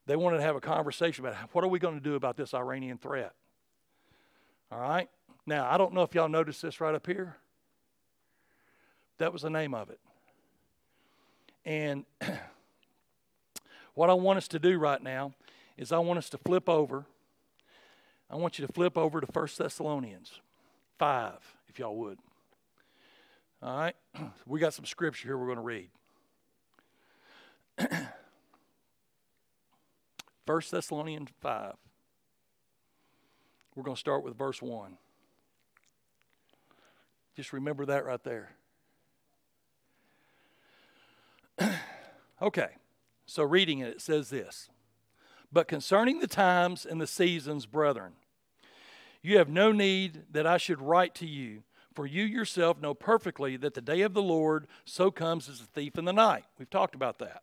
They 0.07 0.17
wanted 0.17 0.39
to 0.39 0.43
have 0.43 0.57
a 0.57 0.61
conversation 0.61 1.25
about 1.25 1.37
what 1.53 1.65
are 1.65 1.69
we 1.69 1.79
going 1.79 1.95
to 1.95 2.01
do 2.01 2.15
about 2.15 2.37
this 2.37 2.55
Iranian 2.55 2.97
threat. 2.97 3.35
All 4.73 4.81
right? 4.81 5.09
Now, 5.47 5.71
I 5.71 5.77
don't 5.77 5.93
know 5.93 6.03
if 6.03 6.15
y'all 6.15 6.29
noticed 6.29 6.63
this 6.63 6.81
right 6.81 6.95
up 6.95 7.07
here. 7.07 7.37
That 9.19 9.33
was 9.33 9.43
the 9.43 9.51
name 9.51 9.75
of 9.75 9.91
it. 9.91 10.01
And 11.65 12.05
what 13.95 14.09
I 14.09 14.15
want 14.15 14.39
us 14.39 14.49
to 14.49 14.59
do 14.59 14.79
right 14.79 15.03
now 15.03 15.35
is 15.77 15.93
I 15.93 15.99
want 15.99 16.19
us 16.19 16.31
to 16.31 16.39
flip 16.39 16.69
over. 16.69 17.05
I 18.31 18.37
want 18.37 18.59
you 18.59 18.67
to 18.67 18.73
flip 18.73 18.97
over 18.97 19.21
to 19.21 19.27
1 19.27 19.49
Thessalonians 19.59 20.41
5, 20.99 21.33
if 21.69 21.79
y'all 21.79 21.97
would. 21.97 22.19
All 23.63 23.79
right? 23.79 23.97
We 24.47 24.61
got 24.61 24.73
some 24.73 24.87
scripture 24.87 25.29
here 25.29 25.37
we're 25.37 25.47
going 25.47 25.57
to 25.57 25.63
read. 25.63 25.91
1 30.47 30.63
Thessalonians 30.71 31.29
5. 31.41 31.75
We're 33.75 33.83
going 33.83 33.95
to 33.95 34.01
start 34.01 34.25
with 34.25 34.37
verse 34.37 34.61
1. 34.61 34.97
Just 37.37 37.53
remember 37.53 37.87
that 37.87 38.05
right 38.05 38.23
there. 38.25 38.57
okay, 42.43 42.71
so 43.27 43.45
reading 43.45 43.79
it, 43.81 43.89
it 43.89 44.01
says 44.01 44.31
this 44.31 44.69
But 45.53 45.69
concerning 45.69 46.19
the 46.19 46.27
times 46.27 46.85
and 46.85 47.01
the 47.01 47.07
seasons, 47.07 47.67
brethren, 47.67 48.15
you 49.23 49.39
have 49.39 49.49
no 49.49 49.71
need 49.71 50.25
that 50.33 50.47
I 50.47 50.57
should 50.57 50.81
write 50.81 51.15
to 51.17 51.27
you, 51.27 51.63
for 51.95 52.07
you 52.07 52.25
yourself 52.25 52.81
know 52.81 52.95
perfectly 52.95 53.57
that 53.57 53.75
the 53.75 53.81
day 53.81 54.01
of 54.01 54.15
the 54.15 54.23
Lord 54.23 54.67
so 54.85 55.11
comes 55.11 55.49
as 55.49 55.61
a 55.61 55.65
thief 55.65 55.97
in 55.97 56.05
the 56.05 56.13
night. 56.13 56.45
We've 56.59 56.71
talked 56.71 56.95
about 56.95 57.19
that. 57.19 57.43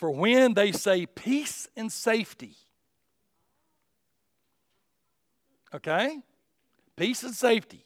For 0.00 0.10
when 0.10 0.54
they 0.54 0.72
say 0.72 1.04
peace 1.04 1.68
and 1.76 1.92
safety, 1.92 2.56
okay? 5.74 6.20
Peace 6.96 7.22
and 7.22 7.34
safety. 7.34 7.84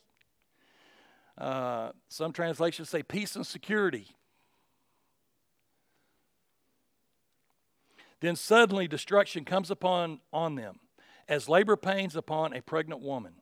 Uh, 1.36 1.90
some 2.08 2.32
translations 2.32 2.88
say 2.88 3.02
peace 3.02 3.34
and 3.34 3.44
security. 3.44 4.14
Then 8.20 8.36
suddenly 8.36 8.86
destruction 8.86 9.44
comes 9.44 9.68
upon 9.68 10.20
on 10.32 10.54
them, 10.54 10.78
as 11.28 11.48
labor 11.48 11.76
pains 11.76 12.14
upon 12.14 12.54
a 12.54 12.62
pregnant 12.62 13.02
woman. 13.02 13.32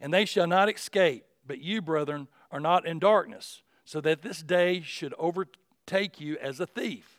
And 0.00 0.14
they 0.14 0.24
shall 0.24 0.46
not 0.46 0.72
escape, 0.72 1.24
but 1.44 1.58
you, 1.58 1.82
brethren, 1.82 2.28
are 2.52 2.60
not 2.60 2.86
in 2.86 3.00
darkness, 3.00 3.62
so 3.84 4.00
that 4.02 4.22
this 4.22 4.40
day 4.40 4.82
should 4.82 5.14
overtake 5.18 6.20
you 6.20 6.38
as 6.40 6.60
a 6.60 6.66
thief. 6.68 7.13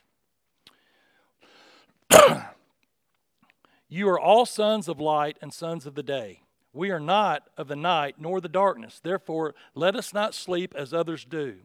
You 3.89 4.09
are 4.09 4.19
all 4.19 4.45
sons 4.45 4.87
of 4.87 4.99
light 4.99 5.37
and 5.41 5.53
sons 5.53 5.85
of 5.85 5.95
the 5.95 6.03
day. 6.03 6.41
We 6.73 6.91
are 6.91 6.99
not 6.99 7.43
of 7.57 7.67
the 7.67 7.75
night 7.75 8.15
nor 8.19 8.41
the 8.41 8.49
darkness. 8.49 8.99
Therefore, 9.01 9.55
let 9.73 9.95
us 9.95 10.13
not 10.13 10.33
sleep 10.33 10.73
as 10.75 10.93
others 10.93 11.23
do, 11.23 11.59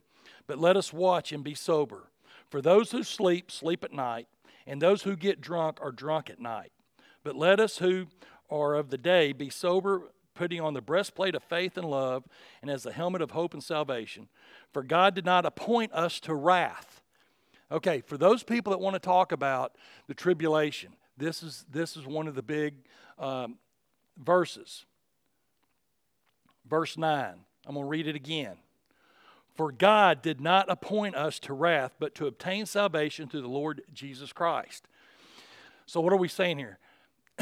but 0.47 0.59
let 0.59 0.77
us 0.77 0.93
watch 0.93 1.33
and 1.33 1.43
be 1.43 1.55
sober. 1.55 2.11
For 2.49 2.63
those 2.63 2.93
who 2.93 3.03
sleep, 3.03 3.51
sleep 3.51 3.83
at 3.83 3.93
night, 3.93 4.29
and 4.67 4.81
those 4.81 5.03
who 5.03 5.17
get 5.17 5.41
drunk 5.41 5.79
are 5.81 5.93
drunk 5.93 6.31
at 6.31 6.41
night. 6.41 6.73
But 7.25 7.37
let 7.37 7.59
us 7.59 7.79
who 7.79 8.07
are 8.49 8.75
of 8.75 8.91
the 8.91 8.99
day 8.99 9.33
be 9.33 9.51
sober, 9.51 10.13
putting 10.35 10.61
on 10.61 10.75
the 10.75 10.81
breastplate 10.81 11.35
of 11.35 11.43
faith 11.43 11.77
and 11.77 11.89
love, 11.89 12.25
and 12.63 12.71
as 12.71 12.85
the 12.85 12.93
helmet 12.93 13.23
of 13.23 13.33
hope 13.33 13.53
and 13.53 13.63
salvation. 13.63 14.29
For 14.73 14.83
God 14.83 15.15
did 15.15 15.25
not 15.25 15.45
appoint 15.45 15.93
us 15.93 16.21
to 16.21 16.35
wrath 16.35 17.03
Okay, 17.73 18.00
for 18.00 18.17
those 18.17 18.43
people 18.43 18.73
that 18.73 18.79
want 18.79 18.95
to 18.95 19.00
talk 19.00 19.31
about 19.31 19.77
the 20.09 20.15
tribulation, 20.15 20.93
this 21.17 21.43
is, 21.43 21.65
this 21.71 21.97
is 21.97 22.07
one 22.07 22.27
of 22.27 22.35
the 22.35 22.43
big 22.43 22.75
um, 23.19 23.59
verses. 24.19 24.87
Verse 26.69 26.97
9, 26.97 27.35
I'm 27.67 27.75
going 27.75 27.85
to 27.85 27.89
read 27.89 28.07
it 28.09 28.17
again. 28.17 28.57
For 29.55 29.71
God 29.71 30.23
did 30.23 30.41
not 30.41 30.71
appoint 30.71 31.15
us 31.15 31.39
to 31.41 31.53
wrath, 31.53 31.95
but 31.99 32.15
to 32.17 32.27
obtain 32.27 32.67
salvation 32.67 33.29
through 33.29 33.43
the 33.43 33.49
Lord 33.49 33.83
Jesus 33.93 34.33
Christ. 34.33 34.87
So, 35.87 36.00
what 36.00 36.12
are 36.12 36.17
we 36.17 36.29
saying 36.29 36.59
here? 36.59 36.79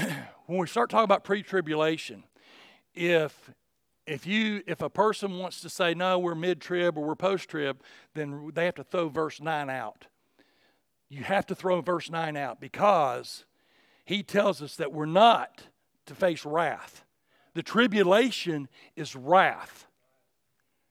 when 0.47 0.59
we 0.59 0.67
start 0.67 0.91
talking 0.91 1.05
about 1.05 1.23
pre 1.23 1.43
tribulation, 1.43 2.25
if 2.95 3.51
if 4.07 4.27
you 4.27 4.63
if 4.67 4.81
a 4.81 4.91
person 4.91 5.39
wants 5.39 5.61
to 5.61 5.69
say 5.69 5.95
no 5.95 6.19
we're 6.19 6.35
mid-trib 6.35 6.97
or 6.97 7.07
we're 7.07 7.15
post-trib 7.15 7.83
then 8.15 8.51
they 8.55 8.65
have 8.65 8.75
to 8.75 8.83
throw 8.83 9.09
verse 9.09 9.39
9 9.39 9.69
out 9.69 10.07
you 11.09 11.25
have 11.25 11.47
to 11.47 11.55
throw 11.55 11.81
verse 11.81 12.11
9 12.11 12.37
out 12.37 12.61
because 12.61 13.45
he 14.05 14.23
tells 14.23 14.63
us 14.63 14.77
that 14.77 14.93
we're 14.93 15.07
not 15.07 15.65
to 16.07 16.15
face 16.15 16.45
wrath. 16.45 17.05
The 17.55 17.63
tribulation 17.63 18.69
is 18.97 19.17
wrath, 19.17 19.87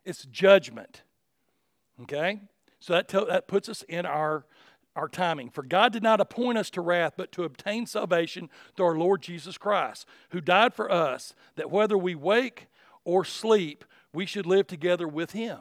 it's 0.06 0.26
judgment. 0.26 1.04
Okay? 2.04 2.42
So 2.80 2.94
that, 2.94 3.08
that 3.08 3.48
puts 3.48 3.70
us 3.70 3.84
in 3.84 4.06
our, 4.06 4.46
our 4.96 5.08
timing. 5.08 5.50
For 5.50 5.64
God 5.64 5.94
did 5.94 6.04
not 6.04 6.22
appoint 6.22 6.58
us 6.58 6.70
to 6.72 6.82
wrath, 6.82 7.14
but 7.18 7.32
to 7.34 7.44
obtain 7.44 7.86
salvation 7.88 8.50
through 8.76 8.86
our 8.86 8.98
Lord 8.98 9.22
Jesus 9.22 9.58
Christ, 9.58 10.06
who 10.30 10.42
died 10.42 10.74
for 10.74 10.92
us, 10.92 11.34
that 11.56 11.72
whether 11.72 11.98
we 11.98 12.14
wake 12.14 12.68
or 13.04 13.26
sleep, 13.26 13.84
we 14.14 14.26
should 14.26 14.46
live 14.46 14.68
together 14.68 15.08
with 15.08 15.32
him. 15.32 15.60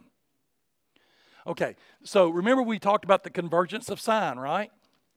Okay, 1.47 1.77
so 2.03 2.29
remember 2.29 2.63
we 2.63 2.79
talked 2.79 3.05
about 3.05 3.23
the 3.23 3.31
convergence 3.31 3.89
of 3.89 4.01
sign, 4.01 4.39
right? 4.39 4.71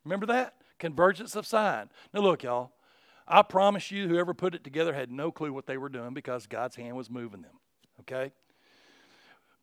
Remember 0.05 0.27
that? 0.27 0.53
Convergence 0.77 1.35
of 1.35 1.47
sign. 1.47 1.89
Now, 2.13 2.21
look, 2.21 2.43
y'all, 2.43 2.71
I 3.27 3.41
promise 3.41 3.89
you, 3.89 4.07
whoever 4.07 4.33
put 4.33 4.53
it 4.53 4.63
together 4.63 4.93
had 4.93 5.11
no 5.11 5.31
clue 5.31 5.51
what 5.51 5.65
they 5.65 5.77
were 5.77 5.89
doing 5.89 6.13
because 6.13 6.45
God's 6.45 6.75
hand 6.75 6.95
was 6.95 7.09
moving 7.09 7.41
them, 7.41 7.59
okay? 8.01 8.31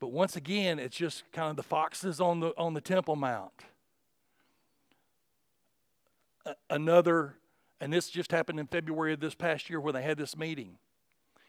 But 0.01 0.09
once 0.09 0.35
again, 0.35 0.79
it's 0.79 0.97
just 0.97 1.23
kind 1.33 1.51
of 1.51 1.57
the 1.57 1.63
foxes 1.63 2.21
on 2.21 2.41
the, 2.41 2.53
on 2.59 2.75
the 2.75 2.81
Temple 2.81 3.17
Mount. 3.17 3.53
another, 6.69 7.35
and 7.81 7.93
this 7.93 8.11
just 8.11 8.31
happened 8.31 8.61
in 8.61 8.67
February 8.67 9.13
of 9.13 9.21
this 9.21 9.35
past 9.35 9.71
year 9.71 9.81
where 9.81 9.93
they 9.93 10.03
had 10.03 10.19
this 10.19 10.37
meeting. 10.37 10.79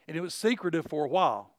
And 0.06 0.16
it 0.16 0.20
was 0.20 0.34
secretive 0.34 0.86
for 0.86 1.04
a 1.04 1.08
while 1.08 1.50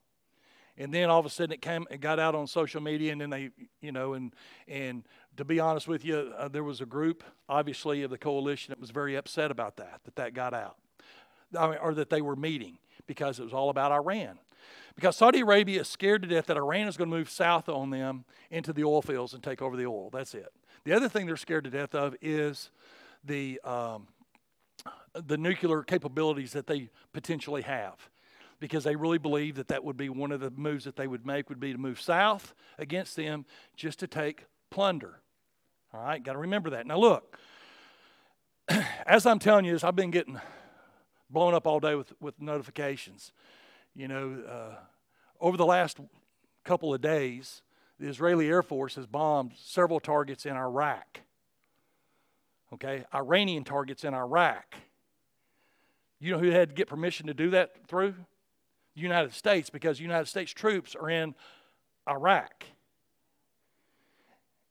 and 0.79 0.93
then 0.93 1.09
all 1.09 1.19
of 1.19 1.25
a 1.25 1.29
sudden 1.29 1.51
it 1.51 1.61
came 1.61 1.85
it 1.91 2.01
got 2.01 2.17
out 2.17 2.33
on 2.33 2.47
social 2.47 2.81
media 2.81 3.11
and 3.11 3.21
then 3.21 3.29
they 3.29 3.51
you 3.81 3.91
know 3.91 4.13
and 4.13 4.33
and 4.67 5.03
to 5.37 5.43
be 5.45 5.59
honest 5.59 5.87
with 5.87 6.03
you 6.03 6.33
uh, 6.37 6.47
there 6.47 6.63
was 6.63 6.81
a 6.81 6.85
group 6.85 7.23
obviously 7.47 8.01
of 8.01 8.09
the 8.09 8.17
coalition 8.17 8.71
that 8.71 8.79
was 8.79 8.89
very 8.89 9.15
upset 9.15 9.51
about 9.51 9.75
that 9.75 9.99
that 10.05 10.15
that 10.15 10.33
got 10.33 10.53
out. 10.53 10.77
I 11.57 11.67
mean, 11.67 11.77
or 11.81 11.93
that 11.95 12.09
they 12.09 12.21
were 12.21 12.35
meeting 12.35 12.77
because 13.05 13.39
it 13.39 13.43
was 13.43 13.53
all 13.53 13.69
about 13.69 13.91
iran. 13.91 14.39
Because 14.95 15.15
saudi 15.15 15.41
arabia 15.41 15.81
is 15.81 15.87
scared 15.87 16.23
to 16.23 16.27
death 16.27 16.47
that 16.47 16.57
iran 16.57 16.87
is 16.87 16.97
going 16.97 17.09
to 17.09 17.15
move 17.15 17.29
south 17.29 17.69
on 17.69 17.89
them 17.89 18.25
into 18.49 18.73
the 18.73 18.83
oil 18.83 19.01
fields 19.01 19.33
and 19.33 19.43
take 19.43 19.61
over 19.61 19.75
the 19.75 19.85
oil. 19.85 20.09
That's 20.09 20.33
it. 20.33 20.51
The 20.85 20.93
other 20.93 21.09
thing 21.09 21.25
they're 21.25 21.37
scared 21.37 21.65
to 21.65 21.69
death 21.69 21.93
of 21.93 22.15
is 22.21 22.71
the 23.23 23.59
um, 23.63 24.07
the 25.13 25.37
nuclear 25.37 25.83
capabilities 25.83 26.53
that 26.53 26.67
they 26.67 26.89
potentially 27.11 27.63
have 27.63 28.09
because 28.59 28.83
they 28.83 28.95
really 28.95 29.17
believe 29.17 29.55
that 29.55 29.69
that 29.69 29.83
would 29.83 29.97
be 29.97 30.09
one 30.09 30.31
of 30.31 30.39
the 30.39 30.51
moves 30.51 30.85
that 30.85 30.95
they 30.95 31.07
would 31.07 31.25
make 31.25 31.49
would 31.49 31.59
be 31.59 31.71
to 31.71 31.77
move 31.77 31.99
south 31.99 32.53
against 32.77 33.15
them 33.15 33.45
just 33.75 33.99
to 33.99 34.07
take 34.07 34.45
plunder. 34.69 35.21
All 35.93 36.01
right, 36.01 36.23
got 36.23 36.33
to 36.33 36.39
remember 36.39 36.69
that. 36.71 36.85
Now 36.85 36.97
look, 36.97 37.37
as 39.05 39.25
I'm 39.25 39.39
telling 39.39 39.65
you 39.65 39.73
this, 39.73 39.83
I've 39.83 39.95
been 39.95 40.11
getting 40.11 40.39
blown 41.29 41.53
up 41.53 41.65
all 41.65 41.79
day 41.79 41.95
with, 41.95 42.13
with 42.19 42.39
notifications. 42.39 43.31
You 43.95 44.07
know, 44.07 44.43
uh, 44.47 44.75
over 45.39 45.57
the 45.57 45.65
last 45.65 45.99
couple 46.63 46.93
of 46.93 47.01
days, 47.01 47.61
the 47.99 48.07
Israeli 48.07 48.47
Air 48.47 48.61
Force 48.61 48.95
has 48.95 49.05
bombed 49.05 49.53
several 49.57 49.99
targets 49.99 50.45
in 50.45 50.55
Iraq. 50.55 51.21
Okay, 52.73 53.03
Iranian 53.13 53.63
targets 53.63 54.03
in 54.03 54.13
Iraq. 54.13 54.75
You 56.19 56.33
know 56.33 56.39
who 56.39 56.51
had 56.51 56.69
to 56.69 56.75
get 56.75 56.87
permission 56.87 57.27
to 57.27 57.33
do 57.33 57.49
that 57.51 57.87
through? 57.87 58.13
United 58.95 59.33
States 59.33 59.69
because 59.69 59.99
United 59.99 60.27
States 60.27 60.51
troops 60.51 60.95
are 60.95 61.09
in 61.09 61.35
Iraq. 62.09 62.65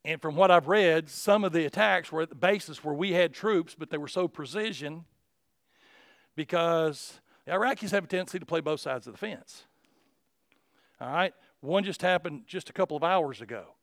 And 0.04 0.22
from 0.22 0.36
what 0.36 0.50
I've 0.50 0.68
read, 0.68 1.08
some 1.08 1.44
of 1.44 1.52
the 1.52 1.64
attacks 1.64 2.10
were 2.10 2.22
at 2.22 2.28
the 2.28 2.34
bases 2.34 2.82
where 2.84 2.94
we 2.94 3.12
had 3.12 3.32
troops, 3.32 3.74
but 3.78 3.90
they 3.90 3.98
were 3.98 4.08
so 4.08 4.28
precision 4.28 5.04
because 6.34 7.20
the 7.44 7.52
Iraqis 7.52 7.90
have 7.90 8.04
a 8.04 8.06
tendency 8.06 8.38
to 8.38 8.46
play 8.46 8.60
both 8.60 8.80
sides 8.80 9.06
of 9.06 9.12
the 9.12 9.18
fence. 9.18 9.64
All 11.00 11.10
right? 11.10 11.34
One 11.60 11.84
just 11.84 12.02
happened 12.02 12.42
just 12.46 12.70
a 12.70 12.72
couple 12.72 12.96
of 12.96 13.04
hours 13.04 13.40
ago. 13.40 13.74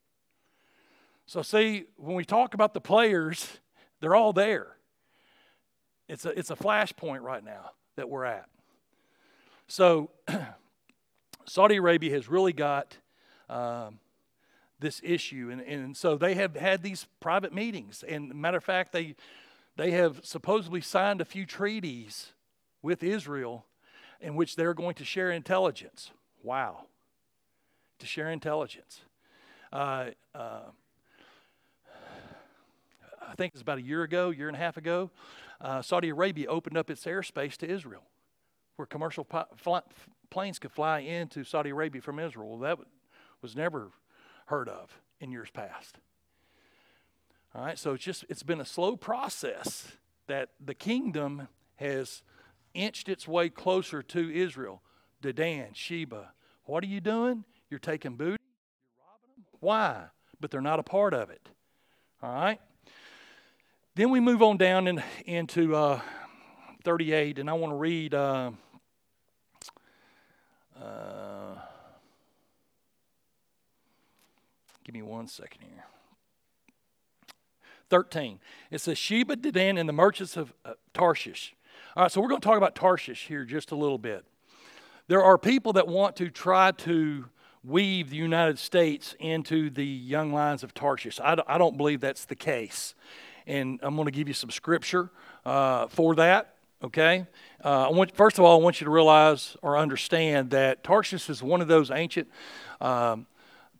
So, 1.27 1.41
see, 1.41 1.85
when 1.97 2.15
we 2.15 2.23
talk 2.23 2.53
about 2.53 2.73
the 2.73 2.81
players, 2.81 3.59
they're 3.99 4.15
all 4.15 4.33
there. 4.33 4.77
It's 6.07 6.25
a, 6.25 6.29
it's 6.37 6.51
a 6.51 6.55
flashpoint 6.55 7.21
right 7.21 7.43
now 7.43 7.71
that 7.95 8.09
we're 8.09 8.25
at. 8.25 8.47
So, 9.67 10.11
Saudi 11.45 11.75
Arabia 11.75 12.11
has 12.11 12.27
really 12.27 12.53
got 12.53 12.97
um, 13.49 13.99
this 14.79 15.01
issue, 15.03 15.49
and, 15.51 15.61
and 15.61 15.97
so 15.97 16.17
they 16.17 16.35
have 16.35 16.55
had 16.55 16.83
these 16.83 17.07
private 17.19 17.53
meetings. 17.53 18.03
And 18.07 18.33
matter 18.33 18.57
of 18.57 18.63
fact, 18.63 18.91
they 18.91 19.15
they 19.77 19.91
have 19.91 20.21
supposedly 20.23 20.81
signed 20.81 21.21
a 21.21 21.25
few 21.25 21.45
treaties 21.45 22.31
with 22.81 23.03
Israel 23.03 23.65
in 24.21 24.35
which 24.35 24.55
they're 24.55 24.73
going 24.73 24.95
to 24.95 25.05
share 25.05 25.31
intelligence. 25.31 26.11
Wow, 26.43 26.85
to 27.99 28.05
share 28.05 28.29
intelligence. 28.31 29.01
Uh, 29.73 30.11
uh, 30.33 30.61
I 33.27 33.35
think 33.35 33.53
it's 33.53 33.61
about 33.61 33.79
a 33.79 33.81
year 33.81 34.03
ago, 34.03 34.29
year 34.29 34.47
and 34.47 34.55
a 34.55 34.59
half 34.59 34.77
ago, 34.77 35.09
uh, 35.59 35.81
Saudi 35.81 36.09
Arabia 36.09 36.47
opened 36.47 36.77
up 36.77 36.89
its 36.89 37.03
airspace 37.05 37.57
to 37.57 37.69
Israel, 37.69 38.03
where 38.75 38.85
commercial 38.85 39.27
planes 40.29 40.59
could 40.59 40.71
fly 40.71 40.99
into 40.99 41.43
Saudi 41.43 41.69
Arabia 41.69 42.01
from 42.01 42.19
Israel. 42.19 42.49
Well, 42.49 42.59
that 42.59 42.79
was 43.41 43.55
never 43.55 43.91
heard 44.47 44.69
of 44.69 44.99
in 45.19 45.31
years 45.31 45.49
past. 45.51 45.97
All 47.53 47.63
right, 47.63 47.79
so 47.79 47.93
it's 47.93 48.03
just 48.03 48.25
it's 48.27 48.43
been 48.43 48.59
a 48.59 48.65
slow 48.65 48.97
process 48.97 49.93
that 50.27 50.49
the 50.63 50.73
kingdom 50.73 51.47
has 51.75 52.21
inched 52.73 53.07
its 53.07 53.27
way 53.27 53.49
closer 53.49 54.03
to 54.03 54.29
Israel. 54.33 54.81
Dedan, 55.21 55.73
Sheba, 55.73 56.33
what 56.65 56.83
are 56.83 56.87
you 56.87 56.99
doing? 56.99 57.45
You're 57.69 57.79
taking 57.79 58.17
booty. 58.17 58.37
You're 58.37 59.05
robbing 59.07 59.35
them. 59.37 59.45
Why? 59.61 60.03
But 60.39 60.51
they're 60.51 60.61
not 60.61 60.79
a 60.79 60.83
part 60.83 61.13
of 61.13 61.29
it. 61.29 61.47
All 62.21 62.33
right. 62.33 62.59
Then 63.95 64.09
we 64.09 64.19
move 64.19 64.41
on 64.41 64.57
down 64.57 64.87
in, 64.87 65.01
into 65.25 65.73
uh, 65.75 66.01
38, 66.83 67.39
and 67.39 67.49
I 67.49 67.53
want 67.53 67.71
to 67.71 67.77
read. 67.77 68.13
Uh, 68.13 68.51
uh, 70.81 71.55
give 74.83 74.93
me 74.93 75.01
one 75.01 75.27
second 75.27 75.61
here. 75.61 75.85
13. 77.89 78.39
It 78.71 78.81
says 78.81 78.97
Sheba, 78.97 79.35
Dedan, 79.35 79.79
and 79.79 79.87
the 79.87 79.93
merchants 79.93 80.37
of 80.37 80.53
uh, 80.65 80.73
Tarshish. 80.93 81.55
All 81.95 82.03
right, 82.03 82.11
so 82.11 82.19
we're 82.19 82.29
going 82.29 82.41
to 82.41 82.45
talk 82.45 82.57
about 82.57 82.75
Tarshish 82.75 83.27
here 83.27 83.45
just 83.45 83.71
a 83.71 83.75
little 83.75 83.97
bit. 83.97 84.25
There 85.07 85.23
are 85.23 85.37
people 85.37 85.73
that 85.73 85.87
want 85.87 86.15
to 86.17 86.29
try 86.29 86.71
to 86.71 87.25
weave 87.63 88.09
the 88.09 88.17
United 88.17 88.57
States 88.59 89.15
into 89.19 89.69
the 89.69 89.85
young 89.85 90.33
lions 90.33 90.63
of 90.63 90.73
Tarshish. 90.73 91.19
I 91.23 91.35
don't, 91.35 91.47
I 91.49 91.57
don't 91.57 91.77
believe 91.77 92.01
that's 92.01 92.25
the 92.25 92.35
case 92.35 92.95
and 93.47 93.79
I'm 93.83 93.95
going 93.95 94.05
to 94.05 94.11
give 94.11 94.27
you 94.27 94.33
some 94.33 94.49
scripture 94.49 95.09
uh, 95.45 95.87
for 95.87 96.15
that. 96.15 96.54
Okay? 96.85 97.25
Uh, 97.63 97.87
I 97.87 97.89
want, 97.89 98.15
first 98.15 98.37
of 98.37 98.45
all, 98.45 98.59
I 98.59 98.63
want 98.63 98.79
you 98.79 98.85
to 98.85 98.91
realize 98.91 99.57
or 99.63 99.75
understand 99.75 100.51
that 100.51 100.83
Tarshish 100.83 101.31
is 101.31 101.41
one 101.41 101.59
of 101.59 101.67
those 101.67 101.89
ancient 101.89 102.27
um, 102.79 103.25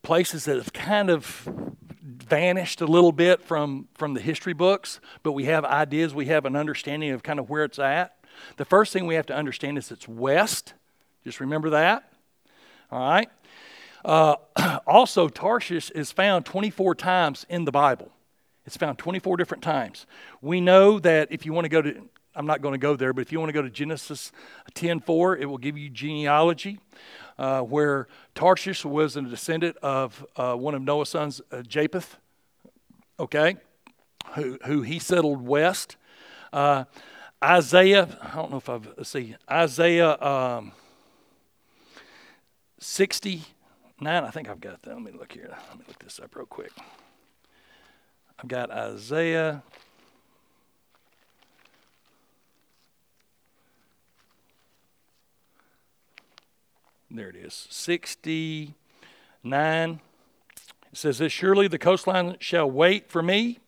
places 0.02 0.46
that 0.46 0.56
have 0.56 0.74
kind 0.74 1.12
of 1.12 1.48
vanished 2.02 2.82
a 2.82 2.88
little 2.88 3.12
bit 3.12 3.44
from, 3.44 3.88
from 3.94 4.16
the 4.16 4.22
history 4.22 4.54
books, 4.54 5.00
but 5.22 5.34
we 5.34 5.46
have 5.46 5.64
ideas, 5.66 6.16
we 6.16 6.26
have 6.26 6.46
an 6.46 6.56
understanding 6.56 7.12
of 7.12 7.22
kind 7.22 7.38
of 7.38 7.48
where 7.48 7.64
it's 7.64 7.78
at. 7.78 8.18
The 8.58 8.66
first 8.66 8.92
thing 8.92 9.06
we 9.06 9.14
have 9.16 9.28
to 9.28 9.36
understand 9.36 9.78
is 9.78 9.92
it's 9.92 10.08
west. 10.08 10.74
Just 11.24 11.40
remember 11.40 11.70
that. 11.70 12.12
All 12.92 13.08
right? 13.08 13.30
Uh, 14.04 14.36
also, 14.88 15.30
Tarshish 15.30 15.92
is 15.92 16.12
found 16.12 16.46
24 16.46 16.96
times 16.96 17.46
in 17.50 17.66
the 17.66 17.72
Bible. 17.72 18.12
It's 18.66 18.78
found 18.78 18.98
24 18.98 19.38
different 19.38 19.64
times. 19.64 20.08
We 20.42 20.60
know 20.60 20.98
that 20.98 21.28
if 21.32 21.46
you 21.46 21.54
want 21.54 21.66
to 21.66 21.70
go 21.70 21.84
to, 21.84 22.10
I'm 22.36 22.46
not 22.46 22.62
going 22.62 22.74
to 22.74 22.78
go 22.78 22.96
there, 22.96 23.14
but 23.14 23.22
if 23.22 23.32
you 23.32 23.40
want 23.40 23.50
to 23.50 23.54
go 23.54 23.62
to 23.62 23.70
Genesis 23.70 24.32
10:4, 24.74 25.40
it 25.40 25.46
will 25.46 25.58
give 25.58 25.78
you 25.78 25.90
genealogy, 25.90 26.80
uh, 27.38 27.62
where 27.62 28.08
Tarshish 28.34 28.84
was 28.84 29.16
a 29.16 29.22
descendant 29.22 29.78
of 29.78 30.26
uh, 30.36 30.56
one 30.56 30.76
of 30.76 30.82
Noah's 30.82 31.10
sons, 31.10 31.42
uh, 31.52 31.62
Japheth. 31.62 32.18
Okay, 33.18 33.56
who 34.34 34.58
who 34.66 34.82
he 34.82 35.00
settled 35.00 35.46
west. 35.46 35.96
Uh, 36.52 36.86
Isaiah, 37.44 38.08
I 38.22 38.36
don't 38.36 38.52
know 38.52 38.58
if 38.58 38.70
I've 38.70 38.90
see 39.04 39.36
Isaiah 39.50 40.20
um, 40.22 40.72
69. 42.80 43.46
I 44.06 44.32
think 44.32 44.50
I've 44.50 44.62
got 44.62 44.82
that. 44.82 44.94
Let 44.94 45.02
me 45.02 45.12
look 45.12 45.32
here. 45.32 45.56
Let 45.70 45.80
me 45.80 45.86
look 45.88 46.00
this 46.00 46.20
up 46.20 46.36
real 46.36 46.46
quick. 46.46 46.72
I've 48.40 48.48
got 48.48 48.70
Isaiah. 48.72 49.64
There 57.16 57.30
it 57.30 57.38
is, 57.38 57.68
69. 57.70 58.74
It 59.46 60.98
says 60.98 61.18
this 61.20 61.32
Surely 61.32 61.70
the 61.70 61.78
coastline 61.78 62.36
shall 62.42 62.70
wait 62.70 63.10
for 63.10 63.24
me, 63.24 63.60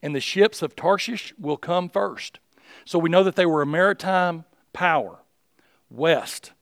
and 0.00 0.14
the 0.14 0.20
ships 0.20 0.62
of 0.62 0.76
Tarshish 0.76 1.34
will 1.36 1.56
come 1.56 1.88
first. 1.88 2.38
So 2.84 2.96
we 2.96 3.10
know 3.10 3.24
that 3.24 3.34
they 3.34 3.44
were 3.44 3.62
a 3.62 3.66
maritime 3.66 4.44
power, 4.72 5.18
west. 5.90 6.52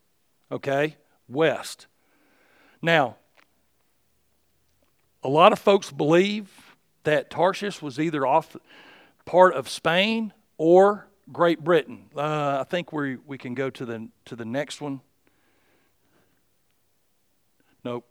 Okay? 0.51 0.97
West. 1.29 1.87
Now, 2.81 3.17
a 5.23 5.29
lot 5.29 5.53
of 5.53 5.59
folks 5.59 5.91
believe 5.91 6.75
that 7.05 7.29
Tarshish 7.29 7.83
was 7.83 8.01
either 8.01 8.27
off 8.27 8.57
part 9.27 9.53
of 9.53 9.69
Spain 9.69 10.33
or 10.57 11.07
Great 11.31 11.63
Britain. 11.63 12.07
Uh, 12.17 12.61
I 12.61 12.65
think 12.65 12.95
we 12.95 13.17
we 13.27 13.37
can 13.37 13.55
go 13.55 13.69
to 13.69 13.85
the 13.85 14.09
to 14.25 14.35
the 14.35 14.47
next 14.47 14.81
one. 14.81 15.03
Nope. 17.85 18.05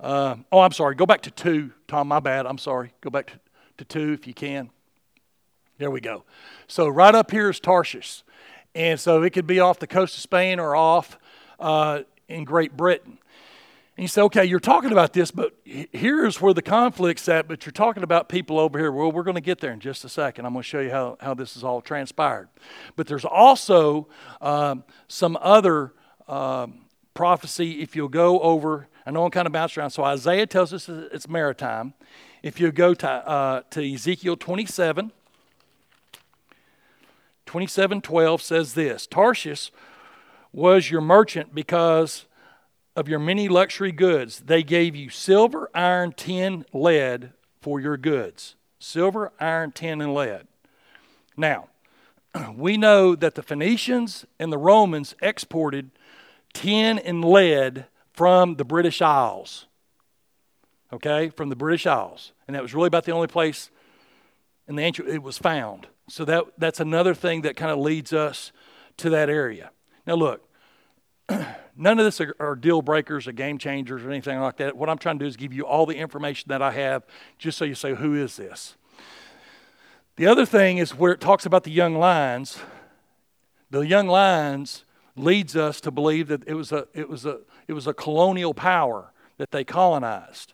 Uh, 0.00 0.36
oh, 0.52 0.60
I'm 0.60 0.72
sorry. 0.72 0.94
Go 0.94 1.06
back 1.06 1.22
to 1.22 1.30
two, 1.30 1.72
Tom. 1.86 2.08
My 2.08 2.20
bad. 2.20 2.46
I'm 2.46 2.58
sorry. 2.58 2.92
Go 3.00 3.10
back 3.10 3.26
to, 3.28 3.38
to 3.78 3.84
two 3.84 4.12
if 4.12 4.26
you 4.26 4.34
can. 4.34 4.70
There 5.78 5.90
we 5.90 6.00
go. 6.00 6.24
So 6.66 6.88
right 6.88 7.14
up 7.14 7.30
here 7.30 7.50
is 7.50 7.60
Tarshish, 7.60 8.22
and 8.74 8.98
so 8.98 9.22
it 9.22 9.30
could 9.30 9.46
be 9.46 9.60
off 9.60 9.78
the 9.78 9.86
coast 9.86 10.16
of 10.16 10.20
Spain 10.20 10.58
or 10.58 10.74
off 10.74 11.18
uh, 11.60 12.00
in 12.28 12.44
Great 12.44 12.76
Britain. 12.76 13.18
And 13.96 14.04
you 14.04 14.08
say, 14.08 14.22
okay, 14.22 14.44
you're 14.44 14.60
talking 14.60 14.92
about 14.92 15.12
this, 15.12 15.32
but 15.32 15.54
here's 15.64 16.40
where 16.40 16.54
the 16.54 16.62
conflict's 16.62 17.28
at, 17.28 17.48
but 17.48 17.66
you're 17.66 17.72
talking 17.72 18.04
about 18.04 18.28
people 18.28 18.60
over 18.60 18.78
here. 18.78 18.92
Well, 18.92 19.10
we're 19.10 19.24
going 19.24 19.34
to 19.34 19.40
get 19.40 19.58
there 19.58 19.72
in 19.72 19.80
just 19.80 20.04
a 20.04 20.08
second. 20.08 20.46
I'm 20.46 20.52
going 20.52 20.62
to 20.62 20.68
show 20.68 20.78
you 20.78 20.90
how, 20.90 21.16
how 21.20 21.34
this 21.34 21.56
is 21.56 21.64
all 21.64 21.80
transpired. 21.80 22.48
But 22.94 23.08
there's 23.08 23.24
also 23.24 24.06
um, 24.40 24.84
some 25.08 25.36
other 25.40 25.94
um, 26.28 26.82
prophecy 27.18 27.82
if 27.82 27.96
you'll 27.96 28.06
go 28.06 28.38
over. 28.42 28.86
I 29.04 29.10
know 29.10 29.24
I'm 29.24 29.32
kind 29.32 29.48
of 29.48 29.52
bouncing 29.52 29.80
around. 29.80 29.90
So 29.90 30.04
Isaiah 30.04 30.46
tells 30.46 30.72
us 30.72 30.88
it's 30.88 31.28
maritime. 31.28 31.94
If 32.44 32.60
you 32.60 32.70
go 32.70 32.94
to, 32.94 33.08
uh, 33.08 33.62
to 33.70 33.92
Ezekiel 33.92 34.36
27, 34.36 35.10
27 37.44 38.00
12 38.02 38.40
says 38.40 38.74
this 38.74 39.08
Tarshish 39.08 39.72
was 40.52 40.92
your 40.92 41.00
merchant 41.00 41.56
because 41.56 42.26
of 42.94 43.08
your 43.08 43.18
many 43.18 43.48
luxury 43.48 43.90
goods. 43.90 44.38
They 44.46 44.62
gave 44.62 44.94
you 44.94 45.10
silver, 45.10 45.68
iron, 45.74 46.12
tin, 46.12 46.66
lead 46.72 47.32
for 47.60 47.80
your 47.80 47.96
goods. 47.96 48.54
Silver, 48.78 49.32
iron, 49.40 49.72
tin, 49.72 50.00
and 50.00 50.14
lead. 50.14 50.46
Now, 51.36 51.66
we 52.54 52.76
know 52.76 53.16
that 53.16 53.34
the 53.34 53.42
Phoenicians 53.42 54.24
and 54.38 54.52
the 54.52 54.58
Romans 54.58 55.16
exported 55.20 55.90
tin 56.58 56.98
and 56.98 57.24
lead 57.24 57.86
from 58.12 58.56
the 58.56 58.64
British 58.64 59.00
Isles. 59.00 59.66
Okay, 60.92 61.28
from 61.28 61.50
the 61.50 61.56
British 61.56 61.86
Isles. 61.86 62.32
And 62.46 62.56
that 62.56 62.62
was 62.62 62.74
really 62.74 62.88
about 62.88 63.04
the 63.04 63.12
only 63.12 63.28
place 63.28 63.70
in 64.66 64.74
the 64.74 64.82
ancient 64.82 65.08
it 65.08 65.22
was 65.22 65.38
found. 65.38 65.86
So 66.08 66.24
that, 66.24 66.44
that's 66.56 66.80
another 66.80 67.14
thing 67.14 67.42
that 67.42 67.56
kind 67.56 67.70
of 67.70 67.78
leads 67.78 68.12
us 68.12 68.50
to 68.96 69.10
that 69.10 69.30
area. 69.30 69.70
Now, 70.06 70.14
look, 70.14 70.48
none 71.76 71.98
of 71.98 72.04
this 72.04 72.20
are, 72.20 72.34
are, 72.40 72.56
deal 72.56 72.82
breakers 72.82 73.28
or 73.28 73.32
game 73.32 73.58
changers 73.58 74.02
or 74.02 74.10
anything 74.10 74.40
like 74.40 74.56
that. 74.56 74.76
What 74.76 74.88
I'm 74.88 74.98
trying 74.98 75.18
to 75.18 75.24
do 75.24 75.28
is 75.28 75.36
give 75.36 75.52
you 75.52 75.64
all 75.64 75.86
the 75.86 75.96
information 75.96 76.48
that 76.48 76.62
I 76.62 76.72
have 76.72 77.04
just 77.38 77.58
so 77.58 77.66
you 77.66 77.74
say, 77.74 77.94
who 77.94 78.14
is 78.14 78.36
this? 78.36 78.76
The 80.16 80.26
other 80.26 80.46
thing 80.46 80.78
is 80.78 80.94
where 80.96 81.12
it 81.12 81.20
talks 81.20 81.46
about 81.46 81.62
the 81.64 81.70
young 81.70 81.94
lions. 81.94 82.58
The 83.70 83.80
young 83.80 84.08
lions 84.08 84.84
leads 85.18 85.56
us 85.56 85.80
to 85.82 85.90
believe 85.90 86.28
that 86.28 86.46
it 86.46 86.54
was 86.54 86.72
a, 86.72 86.86
it 86.94 87.08
was 87.08 87.26
a, 87.26 87.40
it 87.66 87.72
was 87.72 87.86
a 87.86 87.94
colonial 87.94 88.54
power 88.54 89.12
that 89.36 89.50
they 89.50 89.64
colonized. 89.64 90.52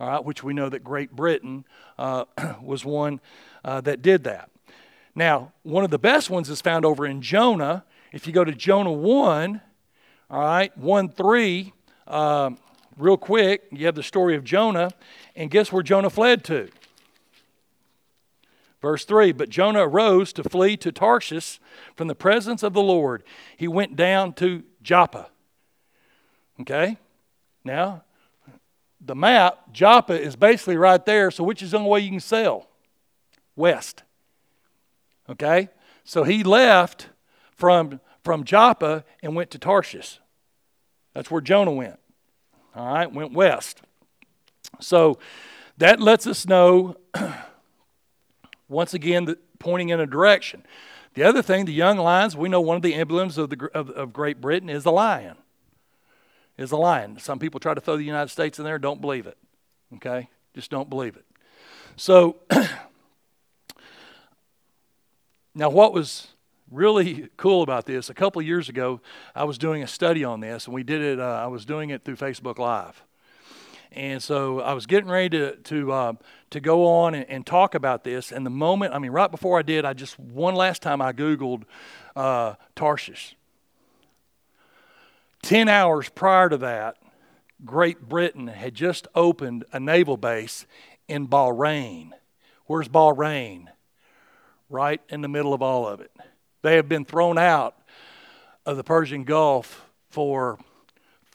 all 0.00 0.08
right, 0.08 0.24
which 0.24 0.42
we 0.42 0.54
know 0.54 0.68
that 0.68 0.84
Great 0.84 1.12
Britain 1.12 1.64
uh, 1.98 2.24
was 2.62 2.84
one 2.84 3.20
uh, 3.64 3.80
that 3.82 4.02
did 4.02 4.24
that. 4.24 4.50
Now, 5.14 5.52
one 5.62 5.84
of 5.84 5.90
the 5.90 5.98
best 5.98 6.30
ones 6.30 6.48
is 6.48 6.60
found 6.60 6.84
over 6.84 7.04
in 7.04 7.22
Jonah. 7.22 7.84
If 8.12 8.26
you 8.26 8.32
go 8.32 8.44
to 8.44 8.52
Jonah 8.52 8.92
1, 8.92 9.60
all 10.30 10.40
right, 10.40 10.76
1 10.78 11.08
3, 11.08 11.72
uh, 12.06 12.50
real 12.96 13.16
quick, 13.16 13.64
you 13.72 13.86
have 13.86 13.94
the 13.94 14.02
story 14.02 14.36
of 14.36 14.44
Jonah, 14.44 14.90
and 15.34 15.50
guess 15.50 15.72
where 15.72 15.82
Jonah 15.82 16.10
fled 16.10 16.44
to? 16.44 16.68
Verse 18.80 19.04
3 19.04 19.32
But 19.32 19.48
Jonah 19.48 19.86
arose 19.86 20.32
to 20.34 20.44
flee 20.44 20.76
to 20.78 20.92
Tarshish 20.92 21.60
from 21.96 22.08
the 22.08 22.14
presence 22.14 22.62
of 22.62 22.72
the 22.72 22.82
Lord. 22.82 23.22
He 23.56 23.68
went 23.68 23.96
down 23.96 24.32
to 24.34 24.62
Joppa. 24.82 25.28
Okay? 26.60 26.98
Now, 27.64 28.04
the 29.00 29.14
map, 29.14 29.72
Joppa 29.72 30.20
is 30.20 30.36
basically 30.36 30.76
right 30.76 31.04
there. 31.04 31.30
So, 31.30 31.44
which 31.44 31.62
is 31.62 31.70
the 31.70 31.78
only 31.78 31.90
way 31.90 32.00
you 32.00 32.10
can 32.10 32.20
sail? 32.20 32.68
West. 33.54 34.02
Okay? 35.28 35.68
So 36.04 36.24
he 36.24 36.42
left 36.42 37.08
from, 37.54 38.00
from 38.24 38.44
Joppa 38.44 39.04
and 39.22 39.36
went 39.36 39.50
to 39.50 39.58
Tarshish. 39.58 40.20
That's 41.14 41.30
where 41.30 41.40
Jonah 41.40 41.72
went. 41.72 41.98
All 42.74 42.94
right, 42.94 43.12
went 43.12 43.32
west. 43.32 43.82
So 44.80 45.18
that 45.78 46.00
lets 46.00 46.26
us 46.26 46.46
know, 46.46 46.96
once 48.68 48.94
again, 48.94 49.34
pointing 49.58 49.88
in 49.88 50.00
a 50.00 50.06
direction. 50.06 50.64
The 51.14 51.22
other 51.24 51.42
thing, 51.42 51.64
the 51.64 51.72
young 51.72 51.98
lions, 51.98 52.36
we 52.36 52.48
know 52.48 52.60
one 52.60 52.76
of 52.76 52.82
the 52.82 52.94
emblems 52.94 53.38
of, 53.38 53.50
the, 53.50 53.70
of, 53.74 53.90
of 53.90 54.12
Great 54.12 54.40
Britain 54.40 54.68
is 54.68 54.84
the 54.84 54.92
lion 54.92 55.36
is 56.58 56.72
a 56.72 56.76
lion. 56.76 57.18
Some 57.20 57.38
people 57.38 57.60
try 57.60 57.72
to 57.72 57.80
throw 57.80 57.96
the 57.96 58.02
United 58.02 58.30
States 58.30 58.58
in 58.58 58.64
there, 58.64 58.78
don't 58.78 59.00
believe 59.00 59.26
it. 59.26 59.38
Okay? 59.94 60.28
Just 60.54 60.70
don't 60.70 60.90
believe 60.90 61.16
it. 61.16 61.24
So, 61.96 62.36
now 65.54 65.70
what 65.70 65.92
was 65.94 66.28
really 66.70 67.30
cool 67.36 67.62
about 67.62 67.86
this, 67.86 68.10
a 68.10 68.14
couple 68.14 68.42
years 68.42 68.68
ago, 68.68 69.00
I 69.34 69.44
was 69.44 69.56
doing 69.56 69.82
a 69.82 69.86
study 69.86 70.24
on 70.24 70.40
this, 70.40 70.66
and 70.66 70.74
we 70.74 70.82
did 70.82 71.00
it, 71.00 71.20
uh, 71.20 71.40
I 71.42 71.46
was 71.46 71.64
doing 71.64 71.90
it 71.90 72.04
through 72.04 72.16
Facebook 72.16 72.58
Live. 72.58 73.02
And 73.92 74.22
so 74.22 74.60
I 74.60 74.74
was 74.74 74.86
getting 74.86 75.08
ready 75.08 75.30
to, 75.38 75.56
to, 75.56 75.92
uh, 75.92 76.12
to 76.50 76.60
go 76.60 76.86
on 76.86 77.14
and, 77.14 77.28
and, 77.28 77.46
talk 77.46 77.74
about 77.74 78.04
this. 78.04 78.32
And 78.32 78.44
the 78.44 78.50
moment, 78.50 78.94
I 78.94 78.98
mean, 78.98 79.12
right 79.12 79.30
before 79.30 79.58
I 79.58 79.62
did, 79.62 79.84
I 79.84 79.94
just, 79.94 80.18
one 80.18 80.54
last 80.54 80.82
time 80.82 81.00
I 81.00 81.12
Googled 81.12 81.62
uh, 82.14 82.54
Tarshish. 82.76 83.34
10 85.42 85.68
hours 85.68 86.08
prior 86.10 86.48
to 86.48 86.58
that, 86.58 86.96
Great 87.64 88.08
Britain 88.08 88.48
had 88.48 88.74
just 88.74 89.08
opened 89.14 89.64
a 89.72 89.80
naval 89.80 90.16
base 90.16 90.66
in 91.08 91.26
Bahrain. 91.26 92.10
Where's 92.66 92.88
Bahrain? 92.88 93.66
Right 94.68 95.00
in 95.08 95.22
the 95.22 95.28
middle 95.28 95.54
of 95.54 95.62
all 95.62 95.88
of 95.88 96.00
it. 96.00 96.12
They 96.62 96.76
have 96.76 96.88
been 96.88 97.04
thrown 97.04 97.38
out 97.38 97.76
of 98.66 98.76
the 98.76 98.84
Persian 98.84 99.24
Gulf 99.24 99.88
for 100.10 100.58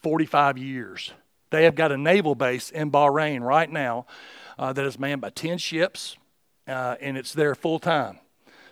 45 0.01 0.57
years. 0.57 1.11
They 1.53 1.65
have 1.65 1.75
got 1.75 1.91
a 1.91 1.97
naval 1.99 2.33
base 2.33 2.71
in 2.71 2.89
Bahrain 2.89 3.41
right 3.41 3.69
now 3.69 4.07
uh, 4.57 4.73
that 4.73 4.85
is 4.85 4.97
manned 4.97 5.21
by 5.21 5.29
10 5.29 5.59
ships, 5.59 6.17
uh, 6.67 6.95
and 6.99 7.15
it's 7.15 7.31
there 7.31 7.53
full 7.53 7.77
time. 7.77 8.17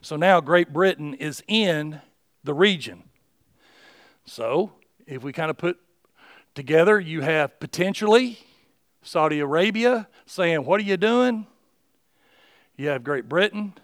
So 0.02 0.16
now 0.16 0.42
Great 0.42 0.74
Britain 0.74 1.14
is 1.14 1.44
in 1.48 2.02
the 2.44 2.56
region. 2.56 3.04
So 4.26 4.72
if 5.06 5.22
we 5.22 5.32
kind 5.32 5.52
of 5.52 5.60
put 5.60 5.80
together, 6.56 7.00
you 7.00 7.22
have 7.22 7.60
potentially 7.60 8.40
Saudi 9.04 9.42
Arabia 9.42 10.08
saying, 10.26 10.66
What 10.66 10.80
are 10.80 10.84
you 10.84 10.98
doing? 10.98 11.46
You 12.78 12.88
have 12.88 13.04
Great 13.04 13.30
Britain, 13.30 13.76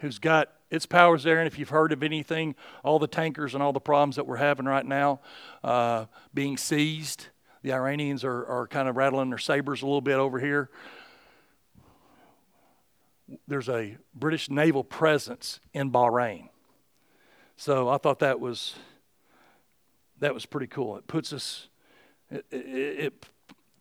who's 0.00 0.18
got 0.18 0.52
its 0.70 0.84
powers 0.84 1.22
there. 1.22 1.38
And 1.38 1.46
if 1.46 1.58
you've 1.58 1.70
heard 1.70 1.92
of 1.92 2.02
anything, 2.02 2.56
all 2.82 2.98
the 2.98 3.06
tankers 3.06 3.54
and 3.54 3.62
all 3.62 3.72
the 3.72 3.80
problems 3.80 4.16
that 4.16 4.26
we're 4.26 4.36
having 4.36 4.66
right 4.66 4.84
now 4.84 5.20
uh, 5.62 6.04
being 6.34 6.58
seized, 6.58 7.28
the 7.64 7.72
Iranians 7.72 8.24
are, 8.24 8.44
are 8.44 8.66
kind 8.66 8.90
of 8.90 8.96
rattling 8.96 9.30
their 9.30 9.38
sabers 9.38 9.80
a 9.80 9.86
little 9.86 10.02
bit 10.02 10.16
over 10.16 10.38
here. 10.38 10.68
There's 13.48 13.70
a 13.70 13.96
British 14.14 14.50
naval 14.50 14.84
presence 14.84 15.60
in 15.72 15.90
Bahrain. 15.90 16.50
So 17.56 17.88
I 17.88 17.96
thought 17.96 18.18
that 18.18 18.38
was 18.38 18.74
that 20.18 20.34
was 20.34 20.44
pretty 20.44 20.66
cool. 20.66 20.98
It 20.98 21.06
puts 21.06 21.32
us, 21.32 21.68
it, 22.30 22.44
it, 22.52 23.26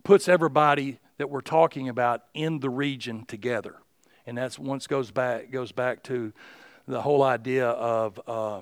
puts 0.04 0.28
everybody 0.28 1.00
that 1.18 1.30
we're 1.30 1.42
talking 1.42 1.90
about 1.90 2.24
in 2.34 2.60
the 2.60 2.70
region 2.70 3.26
together, 3.26 3.76
and 4.26 4.38
that's 4.38 4.58
once 4.58 4.88
goes 4.88 5.12
back 5.12 5.52
goes 5.52 5.74
back 5.74 6.04
to 6.04 6.32
the 6.88 7.02
whole 7.02 7.22
idea 7.22 7.68
of 7.68 8.20
uh, 8.28 8.62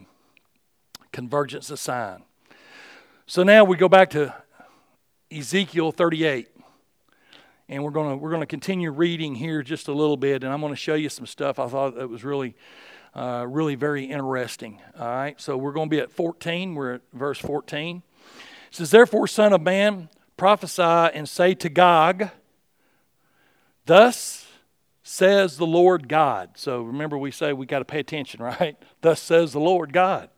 convergence 1.12 1.70
of 1.70 1.78
sign. 1.78 2.24
So 3.28 3.44
now 3.44 3.64
we 3.64 3.78
go 3.78 3.88
back 3.88 4.10
to 4.12 4.34
Ezekiel 5.32 5.91
38. 5.91 6.50
And 7.70 7.84
we're 7.84 7.91
going 7.91 8.20
we're 8.20 8.38
to 8.38 8.46
continue 8.46 8.91
reading 8.91 9.36
here 9.36 9.63
just 9.63 9.88
a 9.88 9.94
little 9.94 10.17
bit, 10.17 10.44
and 10.44 10.52
I'm 10.52 10.60
going 10.60 10.74
to 10.74 10.78
show 10.78 10.96
you 10.96 11.08
some 11.08 11.26
stuff 11.26 11.58
I 11.58 11.67
thought 11.67 11.96
that 11.96 12.10
was 12.10 12.24
really 12.24 12.56
uh, 13.15 13.46
really 13.48 13.76
very 13.76 14.06
interesting. 14.06 14.82
All 15.00 15.08
right, 15.08 15.39
so 15.39 15.58
we're 15.58 15.72
going 15.72 15.89
to 15.89 15.96
be 15.96 16.00
at 16.00 16.12
14. 16.12 16.76
We're 16.76 16.96
at 16.96 17.02
verse 17.13 17.39
14. 17.39 18.04
It 18.08 18.76
says, 18.76 18.91
Therefore, 18.91 19.28
Son 19.28 19.54
of 19.54 19.62
Man, 19.62 20.10
prophesy 20.38 20.82
and 20.82 21.28
say 21.28 21.54
to 21.56 21.70
Gog, 21.70 22.30
Thus 23.86 24.48
says 25.04 25.58
the 25.58 25.65
Lord 25.65 26.08
God. 26.08 26.52
So 26.56 26.82
remember, 26.82 27.17
we 27.17 27.32
say 27.32 27.54
we 27.54 27.65
got 27.65 27.80
to 27.80 27.86
pay 27.86 28.00
attention, 28.00 28.41
right? 28.60 28.78
Thus 29.02 29.22
says 29.22 29.54
the 29.54 29.60
Lord 29.60 29.94
God. 29.94 30.30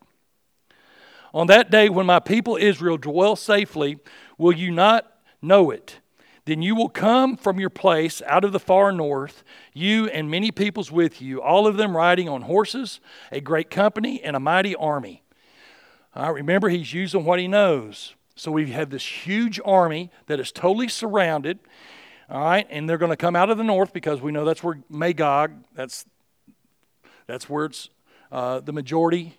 On 1.34 1.48
that 1.48 1.72
day 1.72 1.89
when 1.89 2.06
my 2.06 2.19
people 2.19 2.58
Israel 2.58 2.98
dwell 2.98 3.36
safely, 3.36 3.98
will 4.38 4.54
you 4.54 4.72
not 4.72 5.12
know 5.41 5.72
it? 5.72 6.00
Then 6.46 6.62
you 6.62 6.76
will 6.76 6.89
come 6.89 7.38
from 7.38 7.60
your 7.60 7.69
place 7.69 8.22
out 8.28 8.43
of 8.43 8.52
the 8.52 8.60
far 8.60 8.91
north, 8.91 9.43
you 9.74 10.08
and 10.08 10.30
many 10.30 10.52
peoples 10.52 10.91
with 10.91 11.22
you, 11.22 11.41
all 11.41 11.65
of 11.65 11.78
them 11.78 11.96
riding 11.96 12.28
on 12.28 12.43
horses, 12.43 13.00
a 13.32 13.39
great 13.39 13.69
company, 13.69 14.22
and 14.22 14.36
a 14.36 14.39
mighty 14.41 14.76
army. 14.76 15.24
I 16.13 16.30
remember, 16.30 16.69
he's 16.69 16.93
using 16.93 17.24
what 17.24 17.39
he 17.39 17.48
knows. 17.48 18.13
So 18.36 18.52
we 18.52 18.72
have 18.72 18.89
this 18.89 19.06
huge 19.06 19.60
army 19.63 20.12
that 20.28 20.39
is 20.39 20.52
totally 20.52 20.89
surrounded. 20.89 21.60
All 22.30 22.41
right, 22.41 22.67
and 22.69 22.89
they're 22.89 22.98
going 22.98 23.12
to 23.12 23.17
come 23.17 23.36
out 23.36 23.50
of 23.50 23.58
the 23.58 23.63
north 23.63 23.93
because 23.93 24.22
we 24.22 24.32
know 24.32 24.43
that's 24.43 24.63
where 24.63 24.80
Magog, 24.89 25.52
that's, 25.74 26.06
that's 27.26 27.50
where 27.50 27.65
it's 27.65 27.89
uh, 28.32 28.60
the 28.60 28.74
majority, 28.74 29.38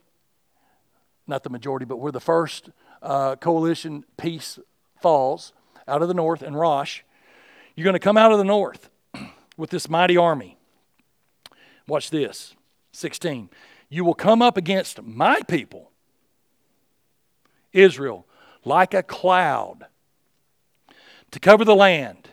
not 1.27 1.43
the 1.43 1.51
majority, 1.51 1.85
but 1.85 1.97
where 1.97 2.13
the 2.13 2.21
first 2.21 2.71
uh, 3.03 3.37
coalition 3.37 4.05
peace 4.17 4.59
falls 5.01 5.53
out 5.87 6.03
of 6.03 6.09
the 6.09 6.15
north 6.15 6.43
and 6.43 6.59
Rosh. 6.59 7.03
You're 7.75 7.85
going 7.85 7.95
to 7.95 8.01
come 8.01 8.17
out 8.17 8.33
of 8.33 8.39
the 8.39 8.45
north 8.45 8.89
with 9.57 9.71
this 9.71 9.89
mighty 9.89 10.17
army. 10.17 10.57
Watch 11.87 12.11
this 12.11 12.55
16. 12.93 13.51
You 13.89 14.05
will 14.05 14.15
come 14.15 14.43
up 14.43 14.57
against 14.57 15.03
my 15.03 15.41
people, 15.43 15.91
Israel, 17.73 18.27
like 18.65 18.95
a 18.95 19.03
cloud 19.03 19.87
to 21.31 21.41
cover 21.41 21.65
the 21.65 21.75
land. 21.75 22.31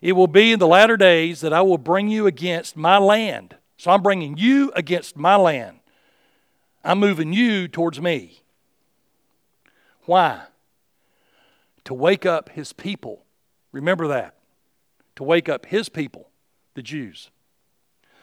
It 0.00 0.12
will 0.12 0.26
be 0.26 0.52
in 0.52 0.58
the 0.58 0.66
latter 0.66 0.96
days 0.96 1.40
that 1.42 1.52
I 1.52 1.62
will 1.62 1.78
bring 1.78 2.08
you 2.08 2.26
against 2.26 2.76
my 2.76 2.98
land. 2.98 3.56
So 3.76 3.90
I'm 3.90 4.02
bringing 4.02 4.36
you 4.36 4.72
against 4.74 5.16
my 5.16 5.36
land. 5.36 5.78
I'm 6.84 6.98
moving 6.98 7.32
you 7.32 7.68
towards 7.68 8.00
me. 8.00 8.42
Why? 10.04 10.42
to 11.84 11.94
wake 11.94 12.26
up 12.26 12.50
his 12.50 12.72
people. 12.72 13.24
Remember 13.72 14.08
that. 14.08 14.34
To 15.16 15.24
wake 15.24 15.48
up 15.48 15.66
his 15.66 15.88
people, 15.88 16.28
the 16.74 16.82
Jews. 16.82 17.30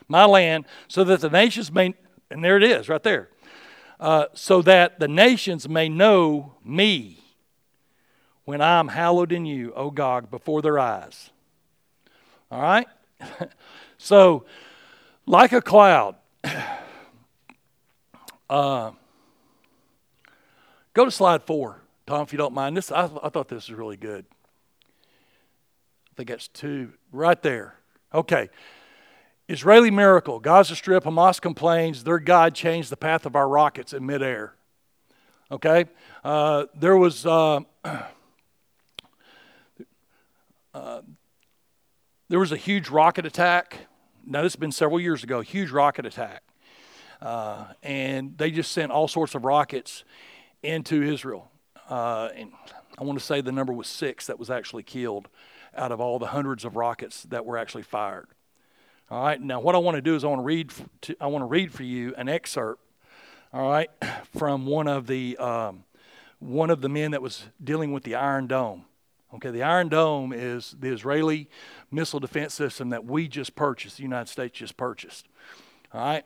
My 0.07 0.25
land, 0.25 0.65
so 0.87 1.03
that 1.03 1.21
the 1.21 1.29
nations 1.29 1.71
may, 1.71 1.93
and 2.31 2.43
there 2.43 2.57
it 2.57 2.63
is 2.63 2.89
right 2.89 3.03
there, 3.03 3.29
uh, 3.99 4.25
so 4.33 4.61
that 4.63 4.99
the 4.99 5.07
nations 5.07 5.69
may 5.69 5.87
know 5.87 6.53
me 6.63 7.19
when 8.45 8.61
I'm 8.61 8.87
hallowed 8.87 9.31
in 9.31 9.45
you, 9.45 9.71
O 9.75 9.91
God, 9.91 10.31
before 10.31 10.61
their 10.61 10.79
eyes. 10.79 11.29
All 12.49 12.61
right? 12.61 12.87
so, 13.99 14.45
like 15.27 15.53
a 15.53 15.61
cloud, 15.61 16.15
uh, 18.49 18.91
go 20.93 21.05
to 21.05 21.11
slide 21.11 21.43
four. 21.43 21.81
Tom, 22.05 22.21
if 22.21 22.31
you 22.31 22.37
don't 22.37 22.53
mind, 22.53 22.75
this 22.75 22.91
I, 22.91 23.09
I 23.21 23.29
thought 23.29 23.47
this 23.47 23.69
was 23.69 23.77
really 23.77 23.97
good. 23.97 24.25
I 26.11 26.15
think 26.15 26.29
that's 26.29 26.47
two 26.47 26.93
right 27.11 27.41
there. 27.41 27.75
Okay. 28.13 28.49
Israeli 29.47 29.91
miracle. 29.91 30.39
Gaza 30.39 30.75
Strip, 30.75 31.03
Hamas 31.03 31.41
complains 31.41 32.03
their 32.03 32.19
God 32.19 32.53
changed 32.53 32.91
the 32.91 32.97
path 32.97 33.25
of 33.25 33.35
our 33.35 33.47
rockets 33.47 33.93
in 33.93 34.05
midair. 34.05 34.53
Okay? 35.51 35.85
Uh, 36.23 36.65
there 36.75 36.97
was 36.97 37.25
uh, 37.25 37.61
uh, 40.73 41.01
there 42.27 42.39
was 42.39 42.51
a 42.51 42.57
huge 42.57 42.89
rocket 42.89 43.25
attack. 43.25 43.87
Now, 44.25 44.43
this 44.43 44.53
has 44.53 44.59
been 44.59 44.71
several 44.71 44.99
years 44.99 45.23
ago, 45.23 45.41
huge 45.41 45.71
rocket 45.71 46.05
attack. 46.05 46.43
Uh, 47.21 47.65
and 47.83 48.37
they 48.37 48.51
just 48.51 48.71
sent 48.71 48.91
all 48.91 49.07
sorts 49.07 49.35
of 49.35 49.43
rockets 49.43 50.03
into 50.63 51.01
Israel. 51.01 51.49
Uh, 51.89 52.29
and 52.35 52.51
I 52.97 53.03
want 53.03 53.19
to 53.19 53.25
say 53.25 53.41
the 53.41 53.51
number 53.51 53.73
was 53.73 53.87
six 53.87 54.27
that 54.27 54.39
was 54.39 54.49
actually 54.49 54.83
killed 54.83 55.27
out 55.75 55.91
of 55.91 55.99
all 55.99 56.19
the 56.19 56.27
hundreds 56.27 56.65
of 56.65 56.75
rockets 56.75 57.23
that 57.23 57.45
were 57.45 57.57
actually 57.57 57.83
fired. 57.83 58.27
All 59.09 59.23
right. 59.23 59.41
Now, 59.41 59.59
what 59.59 59.75
I 59.75 59.79
want 59.79 59.95
to 59.95 60.01
do 60.01 60.15
is 60.15 60.23
I 60.23 60.27
want 60.27 60.39
to 60.39 60.45
read. 60.45 60.71
To, 61.01 61.15
I 61.19 61.27
want 61.27 61.41
to 61.41 61.47
read 61.47 61.73
for 61.73 61.83
you 61.83 62.13
an 62.15 62.29
excerpt. 62.29 62.81
All 63.51 63.67
right, 63.67 63.89
from 64.37 64.67
one 64.67 64.87
of 64.87 65.07
the 65.07 65.35
um, 65.37 65.83
one 66.37 66.69
of 66.69 66.81
the 66.81 66.89
men 66.89 67.11
that 67.11 67.21
was 67.21 67.45
dealing 67.63 67.91
with 67.91 68.03
the 68.03 68.15
Iron 68.15 68.45
Dome. 68.45 68.85
Okay, 69.33 69.49
the 69.49 69.63
Iron 69.63 69.89
Dome 69.89 70.33
is 70.33 70.75
the 70.79 70.89
Israeli 70.89 71.49
missile 71.89 72.19
defense 72.19 72.53
system 72.53 72.89
that 72.89 73.05
we 73.05 73.27
just 73.27 73.55
purchased. 73.55 73.97
The 73.97 74.03
United 74.03 74.29
States 74.29 74.57
just 74.57 74.77
purchased. 74.77 75.27
All 75.93 76.01
right. 76.01 76.25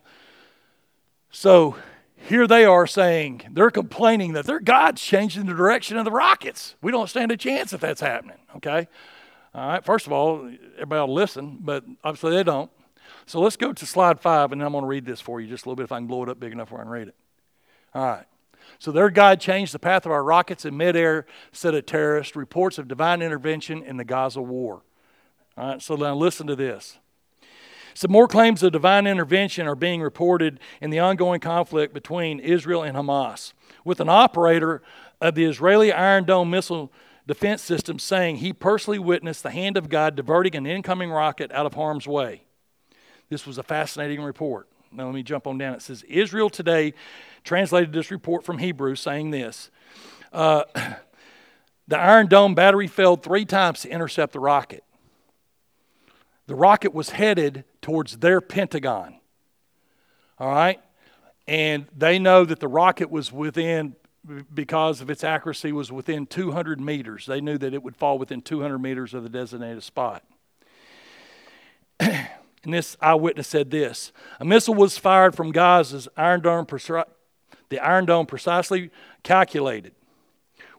So 1.35 1.75
here 2.15 2.45
they 2.45 2.63
are 2.63 2.85
saying 2.85 3.41
they're 3.51 3.71
complaining 3.71 4.33
that 4.33 4.45
their 4.45 4.59
God's 4.59 5.01
changing 5.01 5.47
the 5.47 5.53
direction 5.53 5.97
of 5.97 6.05
the 6.05 6.11
rockets. 6.11 6.75
We 6.81 6.91
don't 6.91 7.09
stand 7.09 7.31
a 7.31 7.37
chance 7.37 7.73
if 7.73 7.81
that's 7.81 8.01
happening. 8.01 8.37
Okay. 8.55 8.87
All 9.55 9.67
right, 9.67 9.83
first 9.83 10.05
of 10.05 10.13
all, 10.13 10.47
everybody 10.75 10.99
will 11.07 11.13
listen, 11.13 11.57
but 11.59 11.83
obviously 12.03 12.35
they 12.35 12.43
don't. 12.43 12.71
So 13.25 13.39
let's 13.39 13.57
go 13.57 13.73
to 13.73 13.85
slide 13.85 14.19
five, 14.19 14.51
and 14.51 14.61
then 14.61 14.65
I'm 14.67 14.73
going 14.73 14.83
to 14.83 14.87
read 14.87 15.05
this 15.05 15.21
for 15.21 15.41
you 15.41 15.47
just 15.47 15.65
a 15.65 15.69
little 15.69 15.75
bit 15.75 15.85
if 15.85 15.91
I 15.91 15.97
can 15.97 16.07
blow 16.07 16.23
it 16.23 16.29
up 16.29 16.39
big 16.39 16.51
enough 16.51 16.71
where 16.71 16.81
I 16.81 16.83
can 16.83 16.91
read 16.91 17.07
it. 17.07 17.15
All 17.95 18.05
right. 18.05 18.25
So 18.77 18.91
their 18.91 19.09
God 19.09 19.39
changed 19.39 19.73
the 19.73 19.79
path 19.79 20.05
of 20.05 20.11
our 20.11 20.23
rockets 20.23 20.65
in 20.65 20.77
midair, 20.77 21.25
said 21.51 21.73
a 21.73 21.81
terrorist. 21.81 22.35
Reports 22.35 22.77
of 22.77 22.87
divine 22.87 23.21
intervention 23.23 23.81
in 23.81 23.97
the 23.97 24.05
Gaza 24.05 24.41
war. 24.41 24.83
All 25.57 25.67
right, 25.69 25.81
so 25.81 25.95
now 25.95 26.15
listen 26.15 26.45
to 26.47 26.55
this. 26.55 26.99
Some 27.93 28.11
more 28.11 28.27
claims 28.27 28.63
of 28.63 28.71
divine 28.71 29.07
intervention 29.07 29.67
are 29.67 29.75
being 29.75 30.01
reported 30.01 30.59
in 30.81 30.89
the 30.89 30.99
ongoing 30.99 31.39
conflict 31.39 31.93
between 31.93 32.39
Israel 32.39 32.83
and 32.83 32.97
Hamas, 32.97 33.53
with 33.85 33.99
an 33.99 34.09
operator 34.09 34.81
of 35.21 35.35
the 35.35 35.45
Israeli 35.45 35.91
Iron 35.91 36.25
Dome 36.25 36.49
missile 36.49 36.91
defense 37.27 37.61
system 37.61 37.99
saying 37.99 38.37
he 38.37 38.51
personally 38.51 38.99
witnessed 38.99 39.43
the 39.43 39.51
hand 39.51 39.77
of 39.77 39.89
God 39.89 40.15
diverting 40.15 40.55
an 40.55 40.65
incoming 40.65 41.09
rocket 41.09 41.51
out 41.51 41.65
of 41.65 41.73
harm's 41.73 42.07
way. 42.07 42.43
This 43.29 43.47
was 43.47 43.57
a 43.57 43.63
fascinating 43.63 44.21
report. 44.21 44.67
Now, 44.91 45.05
let 45.05 45.15
me 45.15 45.23
jump 45.23 45.47
on 45.47 45.57
down. 45.57 45.73
It 45.73 45.81
says 45.81 46.03
Israel 46.03 46.49
Today 46.49 46.93
translated 47.43 47.93
this 47.93 48.11
report 48.11 48.43
from 48.43 48.59
Hebrew 48.59 48.95
saying 48.95 49.31
this 49.31 49.71
uh, 50.31 50.63
The 51.87 51.99
Iron 51.99 52.27
Dome 52.27 52.55
battery 52.55 52.87
failed 52.87 53.23
three 53.23 53.43
times 53.43 53.81
to 53.81 53.89
intercept 53.89 54.33
the 54.33 54.39
rocket. 54.39 54.83
The 56.47 56.55
rocket 56.55 56.93
was 56.93 57.11
headed 57.11 57.63
towards 57.81 58.17
their 58.17 58.41
Pentagon. 58.41 59.19
All 60.39 60.51
right? 60.51 60.81
And 61.47 61.87
they 61.95 62.19
know 62.19 62.45
that 62.45 62.59
the 62.59 62.67
rocket 62.67 63.09
was 63.09 63.31
within 63.31 63.95
because 64.53 65.01
of 65.01 65.09
its 65.09 65.23
accuracy 65.23 65.71
was 65.71 65.91
within 65.91 66.25
200 66.25 66.79
meters. 66.79 67.25
They 67.25 67.41
knew 67.41 67.57
that 67.57 67.73
it 67.73 67.83
would 67.83 67.95
fall 67.95 68.17
within 68.17 68.41
200 68.41 68.79
meters 68.79 69.13
of 69.13 69.23
the 69.23 69.29
designated 69.29 69.83
spot. 69.83 70.23
and 71.99 72.27
this 72.63 72.95
eyewitness 73.01 73.47
said 73.47 73.69
this 73.69 74.11
A 74.39 74.45
missile 74.45 74.75
was 74.75 74.97
fired 74.97 75.35
from 75.35 75.51
Gaza's 75.51 76.07
Iron 76.15 76.41
Dome, 76.41 76.65
the 77.69 77.79
Iron 77.79 78.05
Dome 78.05 78.25
precisely 78.25 78.91
calculated. 79.23 79.93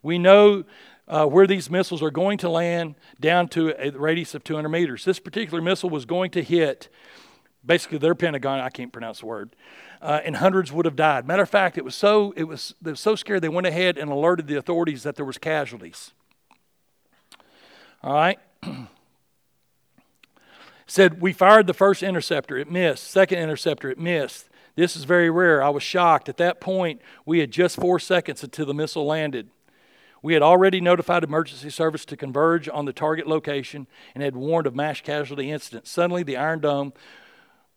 We 0.02 0.18
know 0.18 0.64
uh, 1.06 1.26
where 1.26 1.46
these 1.46 1.70
missiles 1.70 2.02
are 2.02 2.10
going 2.10 2.38
to 2.38 2.48
land 2.48 2.94
down 3.20 3.48
to 3.48 3.74
a 3.78 3.90
radius 3.90 4.34
of 4.34 4.44
200 4.44 4.68
meters. 4.68 5.04
This 5.04 5.18
particular 5.18 5.62
missile 5.62 5.90
was 5.90 6.04
going 6.04 6.30
to 6.32 6.42
hit 6.42 6.88
basically 7.64 7.98
their 7.98 8.14
Pentagon. 8.14 8.60
I 8.60 8.70
can't 8.70 8.92
pronounce 8.92 9.20
the 9.20 9.26
word 9.26 9.54
uh, 10.04 10.20
and 10.22 10.36
hundreds 10.36 10.70
would 10.70 10.84
have 10.84 10.96
died. 10.96 11.26
Matter 11.26 11.42
of 11.42 11.48
fact, 11.48 11.78
it 11.78 11.84
was 11.84 11.94
so 11.94 12.34
it 12.36 12.44
was 12.44 12.74
they 12.82 12.92
were 12.92 12.96
so 12.96 13.16
scared 13.16 13.40
they 13.40 13.48
went 13.48 13.66
ahead 13.66 13.96
and 13.96 14.10
alerted 14.10 14.46
the 14.46 14.56
authorities 14.56 15.02
that 15.02 15.16
there 15.16 15.24
was 15.24 15.38
casualties. 15.38 16.12
All 18.02 18.12
right. 18.12 18.38
Said 20.86 21.22
we 21.22 21.32
fired 21.32 21.66
the 21.66 21.72
first 21.72 22.02
interceptor, 22.02 22.58
it 22.58 22.70
missed. 22.70 23.04
Second 23.04 23.38
interceptor, 23.38 23.90
it 23.90 23.98
missed. 23.98 24.50
This 24.76 24.94
is 24.94 25.04
very 25.04 25.30
rare. 25.30 25.62
I 25.62 25.70
was 25.70 25.82
shocked. 25.82 26.28
At 26.28 26.36
that 26.36 26.60
point, 26.60 27.00
we 27.24 27.38
had 27.38 27.50
just 27.50 27.76
four 27.76 27.98
seconds 27.98 28.44
until 28.44 28.66
the 28.66 28.74
missile 28.74 29.06
landed. 29.06 29.48
We 30.24 30.32
had 30.32 30.42
already 30.42 30.80
notified 30.80 31.22
emergency 31.22 31.68
service 31.68 32.06
to 32.06 32.16
converge 32.16 32.66
on 32.66 32.86
the 32.86 32.94
target 32.94 33.26
location 33.26 33.86
and 34.14 34.24
had 34.24 34.34
warned 34.34 34.66
of 34.66 34.74
mass 34.74 35.02
casualty 35.02 35.50
incidents. 35.50 35.90
Suddenly, 35.90 36.22
the 36.22 36.38
Iron 36.38 36.60
Dome 36.60 36.94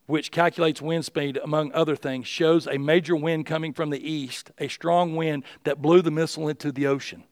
which 0.06 0.32
calculates 0.32 0.82
wind 0.82 1.04
speed, 1.04 1.38
among 1.44 1.74
other 1.74 1.98
things, 1.98 2.26
shows 2.26 2.66
a 2.66 2.78
major 2.78 3.18
wind 3.18 3.46
coming 3.46 3.74
from 3.74 3.90
the 3.90 4.10
east, 4.10 4.52
a 4.60 4.70
strong 4.70 5.18
wind 5.18 5.44
that 5.66 5.82
blew 5.82 6.02
the 6.02 6.10
missile 6.10 6.48
into 6.48 6.72
the 6.72 6.88
ocean. 6.88 7.26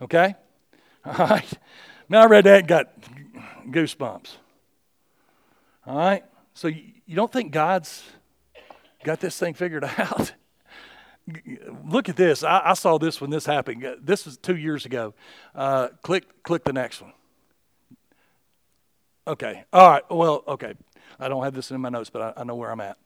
Okay? 0.00 0.34
All 1.04 1.26
right. 1.26 1.52
Now 2.08 2.22
I 2.22 2.26
read 2.26 2.44
that 2.44 2.60
and 2.60 2.68
got 2.68 2.88
goosebumps. 3.68 4.30
All 5.86 5.98
right? 5.98 6.24
So 6.54 6.68
you 6.68 7.14
don't 7.14 7.30
think 7.30 7.52
God's 7.52 8.02
got 9.04 9.20
this 9.20 9.38
thing 9.38 9.52
figured 9.52 9.84
out? 9.98 10.32
Look 11.86 12.08
at 12.08 12.16
this. 12.16 12.42
I, 12.42 12.62
I, 12.64 12.74
saw 12.74 12.98
this 12.98 13.20
when 13.20 13.30
this 13.30 13.46
happened. 13.46 13.84
This 14.00 14.26
was 14.26 14.36
two 14.36 14.56
years 14.56 14.86
ago. 14.86 15.14
Uh, 15.54 15.88
click, 16.02 16.42
click 16.42 16.64
the 16.64 16.72
next 16.72 17.00
one. 17.00 17.12
Okay. 19.26 19.64
All 19.72 19.90
right. 19.90 20.02
Well, 20.10 20.42
okay. 20.48 20.74
I 21.18 21.28
don't 21.28 21.44
have 21.44 21.54
this 21.54 21.70
in 21.70 21.80
my 21.80 21.88
notes, 21.88 22.10
but 22.10 22.22
I, 22.36 22.40
I 22.40 22.44
know 22.44 22.54
where 22.54 22.70
I'm 22.70 22.80
at. 22.80 22.98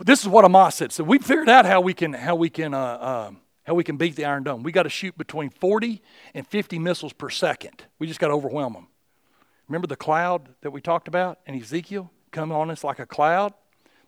This 0.00 0.22
is 0.22 0.28
what 0.28 0.44
Hamas 0.44 0.74
said. 0.74 0.92
So 0.92 1.02
we 1.02 1.18
figured 1.18 1.48
out 1.48 1.66
how 1.66 1.80
we 1.80 1.92
can 1.92 2.12
how 2.12 2.36
we 2.36 2.50
can 2.50 2.72
uh, 2.72 2.78
uh, 2.78 3.30
how 3.64 3.74
we 3.74 3.82
can 3.82 3.96
beat 3.96 4.14
the 4.14 4.24
Iron 4.24 4.44
Dome. 4.44 4.62
We 4.62 4.70
got 4.70 4.84
to 4.84 4.88
shoot 4.88 5.18
between 5.18 5.50
40 5.50 6.00
and 6.34 6.46
50 6.46 6.78
missiles 6.78 7.12
per 7.12 7.30
second. 7.30 7.84
We 7.98 8.06
just 8.06 8.20
got 8.20 8.28
to 8.28 8.34
overwhelm 8.34 8.74
them. 8.74 8.86
Remember 9.66 9.86
the 9.86 9.96
cloud 9.96 10.54
that 10.60 10.70
we 10.70 10.80
talked 10.80 11.08
about 11.08 11.40
in 11.46 11.54
Ezekiel 11.60 12.10
coming 12.30 12.56
on 12.56 12.70
us 12.70 12.84
like 12.84 12.98
a 12.98 13.06
cloud, 13.06 13.52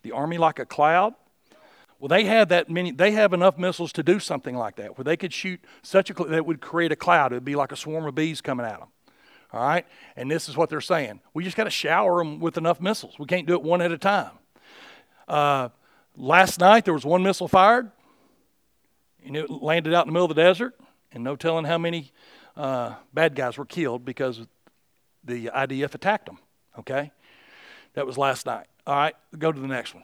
the 0.03 0.11
army 0.11 0.37
like 0.37 0.59
a 0.59 0.65
cloud. 0.65 1.13
Well, 2.01 2.07
they 2.07 2.25
have 2.25 2.49
that 2.49 2.67
many. 2.67 2.89
They 2.89 3.11
have 3.11 3.31
enough 3.31 3.59
missiles 3.59 3.93
to 3.93 4.01
do 4.01 4.19
something 4.19 4.57
like 4.57 4.77
that, 4.77 4.97
where 4.97 5.03
they 5.03 5.15
could 5.15 5.31
shoot 5.31 5.61
such 5.83 6.09
a 6.09 6.13
that 6.13 6.47
would 6.47 6.59
create 6.59 6.91
a 6.91 6.95
cloud. 6.95 7.31
It 7.31 7.35
would 7.35 7.45
be 7.45 7.55
like 7.55 7.71
a 7.71 7.75
swarm 7.75 8.07
of 8.07 8.15
bees 8.15 8.41
coming 8.41 8.65
at 8.65 8.79
them. 8.79 8.87
All 9.53 9.61
right? 9.61 9.85
And 10.15 10.29
this 10.29 10.49
is 10.49 10.57
what 10.57 10.71
they're 10.71 10.81
saying. 10.81 11.19
We 11.35 11.43
just 11.43 11.55
got 11.55 11.65
to 11.65 11.69
shower 11.69 12.17
them 12.17 12.39
with 12.39 12.57
enough 12.57 12.81
missiles. 12.81 13.19
We 13.19 13.27
can't 13.27 13.45
do 13.45 13.53
it 13.53 13.61
one 13.61 13.83
at 13.83 13.91
a 13.91 13.99
time. 13.99 14.31
Uh, 15.27 15.69
last 16.17 16.59
night, 16.59 16.85
there 16.85 16.93
was 16.95 17.05
one 17.05 17.21
missile 17.21 17.47
fired, 17.47 17.91
and 19.23 19.37
it 19.37 19.51
landed 19.51 19.93
out 19.93 20.07
in 20.07 20.09
the 20.09 20.13
middle 20.13 20.25
of 20.25 20.35
the 20.35 20.41
desert, 20.41 20.73
and 21.11 21.23
no 21.23 21.35
telling 21.35 21.65
how 21.65 21.77
many 21.77 22.11
uh, 22.57 22.95
bad 23.13 23.35
guys 23.35 23.59
were 23.59 23.65
killed 23.65 24.05
because 24.05 24.41
the 25.23 25.51
IDF 25.53 25.93
attacked 25.93 26.25
them. 26.25 26.39
Okay? 26.79 27.11
That 27.93 28.07
was 28.07 28.17
last 28.17 28.47
night. 28.47 28.65
All 28.87 28.95
right, 28.95 29.13
go 29.37 29.51
to 29.51 29.59
the 29.59 29.67
next 29.67 29.93
one. 29.93 30.03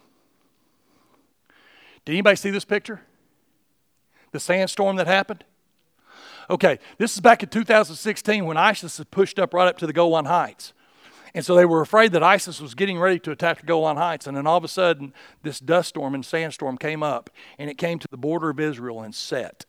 Did 2.07 2.13
anybody 2.13 2.37
see 2.37 2.51
this 2.51 2.63
picture? 2.63 3.01
The 4.31 4.39
sandstorm 4.39 4.95
that 4.95 5.07
happened? 5.07 5.43
Okay, 6.49 6.79
this 6.97 7.13
is 7.13 7.19
back 7.19 7.43
in 7.43 7.49
2016 7.49 8.45
when 8.45 8.55
ISIS 8.55 8.97
had 8.97 9.11
pushed 9.11 9.37
up 9.37 9.53
right 9.53 9.67
up 9.67 9.77
to 9.79 9.85
the 9.85 9.91
Golan 9.91 10.23
Heights. 10.23 10.71
And 11.33 11.45
so 11.45 11.53
they 11.53 11.65
were 11.65 11.81
afraid 11.81 12.13
that 12.13 12.23
ISIS 12.23 12.61
was 12.61 12.75
getting 12.75 12.97
ready 12.97 13.19
to 13.19 13.31
attack 13.31 13.59
the 13.59 13.65
Golan 13.65 13.97
Heights. 13.97 14.25
And 14.25 14.37
then 14.37 14.47
all 14.47 14.55
of 14.55 14.63
a 14.63 14.69
sudden, 14.69 15.13
this 15.43 15.59
dust 15.59 15.89
storm 15.89 16.15
and 16.15 16.25
sandstorm 16.25 16.77
came 16.77 17.03
up, 17.03 17.29
and 17.59 17.69
it 17.69 17.77
came 17.77 17.99
to 17.99 18.07
the 18.09 18.15
border 18.15 18.49
of 18.51 18.59
Israel 18.61 19.01
and 19.01 19.13
set. 19.13 19.65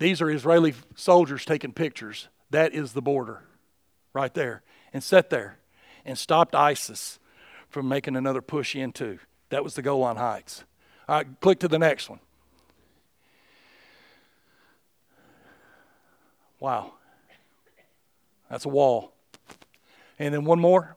These 0.00 0.20
are 0.20 0.28
Israeli 0.28 0.74
soldiers 0.96 1.44
taking 1.44 1.72
pictures. 1.72 2.26
That 2.50 2.74
is 2.74 2.92
the 2.92 3.00
border 3.00 3.44
right 4.12 4.34
there. 4.34 4.64
And 4.92 5.00
set 5.00 5.30
there 5.30 5.58
and 6.04 6.18
stopped 6.18 6.56
ISIS 6.56 7.20
from 7.68 7.86
making 7.86 8.16
another 8.16 8.42
push 8.42 8.74
into. 8.74 9.20
That 9.50 9.62
was 9.62 9.74
the 9.74 9.82
Golan 9.82 10.16
Heights. 10.16 10.64
All 11.08 11.16
right, 11.16 11.40
click 11.40 11.58
to 11.60 11.68
the 11.68 11.78
next 11.78 12.08
one. 12.08 12.20
Wow. 16.60 16.92
That's 18.48 18.64
a 18.64 18.68
wall. 18.68 19.12
And 20.18 20.32
then 20.32 20.44
one 20.44 20.60
more. 20.60 20.96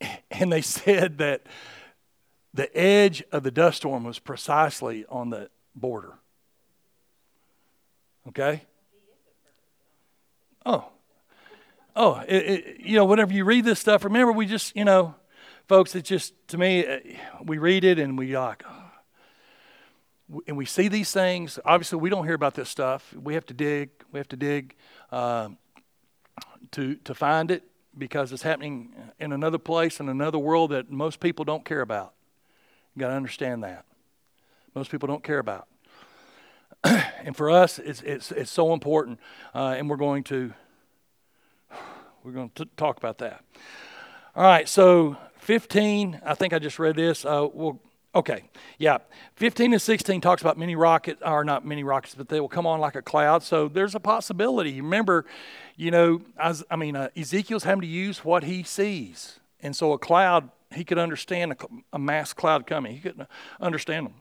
And 0.32 0.50
they 0.50 0.62
said 0.62 1.18
that 1.18 1.42
the 2.54 2.74
edge 2.74 3.22
of 3.30 3.42
the 3.42 3.50
dust 3.50 3.78
storm 3.78 4.04
was 4.04 4.18
precisely 4.18 5.04
on 5.10 5.28
the 5.28 5.50
border. 5.74 6.14
Okay? 8.28 8.62
Oh. 10.64 10.88
Oh, 12.02 12.22
it, 12.26 12.34
it, 12.34 12.80
you 12.80 12.96
know, 12.96 13.04
whenever 13.04 13.30
you 13.30 13.44
read 13.44 13.66
this 13.66 13.78
stuff, 13.78 14.04
remember 14.04 14.32
we 14.32 14.46
just, 14.46 14.74
you 14.74 14.86
know, 14.86 15.14
folks, 15.68 15.94
it's 15.94 16.08
just, 16.08 16.32
to 16.48 16.56
me, 16.56 16.86
uh, 16.86 16.98
we 17.44 17.58
read 17.58 17.84
it 17.84 17.98
and 17.98 18.16
we 18.16 18.34
like, 18.38 18.62
oh, 18.66 20.40
and 20.46 20.56
we 20.56 20.64
see 20.64 20.88
these 20.88 21.12
things. 21.12 21.58
Obviously, 21.62 21.98
we 21.98 22.08
don't 22.08 22.24
hear 22.24 22.32
about 22.32 22.54
this 22.54 22.70
stuff. 22.70 23.12
We 23.12 23.34
have 23.34 23.44
to 23.46 23.52
dig. 23.52 23.90
We 24.12 24.18
have 24.18 24.28
to 24.28 24.36
dig 24.36 24.76
uh, 25.12 25.50
to 26.70 26.94
to 26.94 27.14
find 27.14 27.50
it 27.50 27.64
because 27.98 28.32
it's 28.32 28.44
happening 28.44 28.94
in 29.18 29.32
another 29.32 29.58
place 29.58 30.00
in 30.00 30.08
another 30.08 30.38
world 30.38 30.70
that 30.70 30.90
most 30.90 31.20
people 31.20 31.44
don't 31.44 31.66
care 31.66 31.82
about. 31.82 32.14
You 32.96 33.00
got 33.00 33.08
to 33.08 33.14
understand 33.14 33.62
that. 33.64 33.84
Most 34.74 34.90
people 34.90 35.06
don't 35.06 35.22
care 35.22 35.38
about. 35.38 35.68
and 36.84 37.36
for 37.36 37.50
us, 37.50 37.78
it's 37.78 38.00
it's 38.00 38.32
it's 38.32 38.50
so 38.50 38.72
important, 38.72 39.20
uh, 39.54 39.74
and 39.76 39.90
we're 39.90 39.96
going 39.96 40.24
to 40.24 40.54
we're 42.24 42.32
going 42.32 42.50
to 42.56 42.64
talk 42.76 42.96
about 42.96 43.18
that. 43.18 43.44
All 44.36 44.44
right, 44.44 44.68
so 44.68 45.16
15. 45.38 46.20
I 46.24 46.34
think 46.34 46.52
I 46.52 46.58
just 46.58 46.78
read 46.78 46.96
this. 46.96 47.24
Uh, 47.24 47.48
we'll 47.52 47.80
Okay, 48.12 48.42
yeah. 48.78 48.98
15 49.36 49.72
and 49.72 49.80
16 49.80 50.20
talks 50.20 50.42
about 50.42 50.58
many 50.58 50.74
rockets, 50.74 51.22
or 51.24 51.44
not 51.44 51.64
many 51.64 51.84
rockets, 51.84 52.16
but 52.16 52.28
they 52.28 52.40
will 52.40 52.48
come 52.48 52.66
on 52.66 52.80
like 52.80 52.96
a 52.96 53.02
cloud. 53.02 53.44
So 53.44 53.68
there's 53.68 53.94
a 53.94 54.00
possibility. 54.00 54.80
Remember, 54.80 55.26
you 55.76 55.92
know, 55.92 56.22
as, 56.36 56.64
I 56.70 56.74
mean, 56.74 56.96
uh, 56.96 57.10
Ezekiel's 57.16 57.62
having 57.62 57.82
to 57.82 57.86
use 57.86 58.24
what 58.24 58.42
he 58.42 58.64
sees. 58.64 59.38
And 59.60 59.76
so 59.76 59.92
a 59.92 59.98
cloud, 59.98 60.50
he 60.74 60.82
could 60.82 60.98
understand 60.98 61.52
a, 61.52 61.56
a 61.92 61.98
mass 62.00 62.32
cloud 62.32 62.66
coming. 62.66 62.94
He 62.94 62.98
couldn't 62.98 63.28
understand 63.60 64.06
them. 64.06 64.14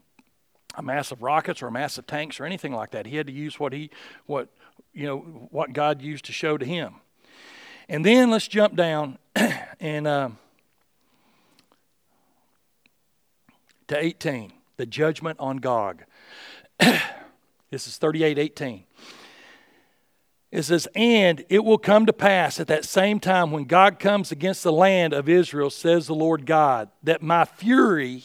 a 0.75 0.83
mass 0.83 1.11
of 1.11 1.23
rockets 1.23 1.63
or 1.63 1.67
a 1.67 1.71
mass 1.71 1.97
of 1.97 2.05
tanks 2.05 2.39
or 2.39 2.45
anything 2.45 2.73
like 2.73 2.91
that. 2.91 3.07
He 3.07 3.15
had 3.15 3.25
to 3.25 3.33
use 3.33 3.59
what 3.59 3.73
he, 3.73 3.89
what, 4.27 4.49
you 4.93 5.07
know, 5.07 5.17
what 5.49 5.73
God 5.73 5.99
used 5.99 6.25
to 6.25 6.31
show 6.31 6.59
to 6.59 6.65
him. 6.65 6.95
And 7.89 8.05
then 8.05 8.31
let's 8.31 8.47
jump 8.47 8.75
down 8.77 9.17
and. 9.81 10.07
Uh, 10.07 10.29
to 13.89 13.97
18, 13.97 14.53
the 14.77 14.85
judgment 14.85 15.37
on 15.39 15.57
Gog. 15.57 16.03
this 16.79 17.87
is 17.87 17.97
38 17.97 18.37
18. 18.37 18.83
It 20.51 20.63
says, 20.63 20.87
And 20.95 21.43
it 21.49 21.63
will 21.63 21.77
come 21.77 22.05
to 22.05 22.13
pass 22.13 22.59
at 22.59 22.67
that 22.67 22.85
same 22.85 23.19
time 23.19 23.51
when 23.51 23.65
Gog 23.65 23.99
comes 23.99 24.31
against 24.31 24.63
the 24.63 24.71
land 24.71 25.13
of 25.13 25.29
Israel, 25.29 25.69
says 25.69 26.07
the 26.07 26.15
Lord 26.15 26.45
God, 26.45 26.89
that 27.03 27.21
my 27.21 27.45
fury 27.45 28.23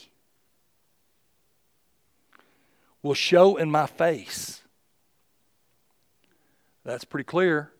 will 3.02 3.14
show 3.14 3.56
in 3.56 3.70
my 3.70 3.86
face. 3.86 4.62
That's 6.84 7.04
pretty 7.04 7.24
clear. 7.24 7.73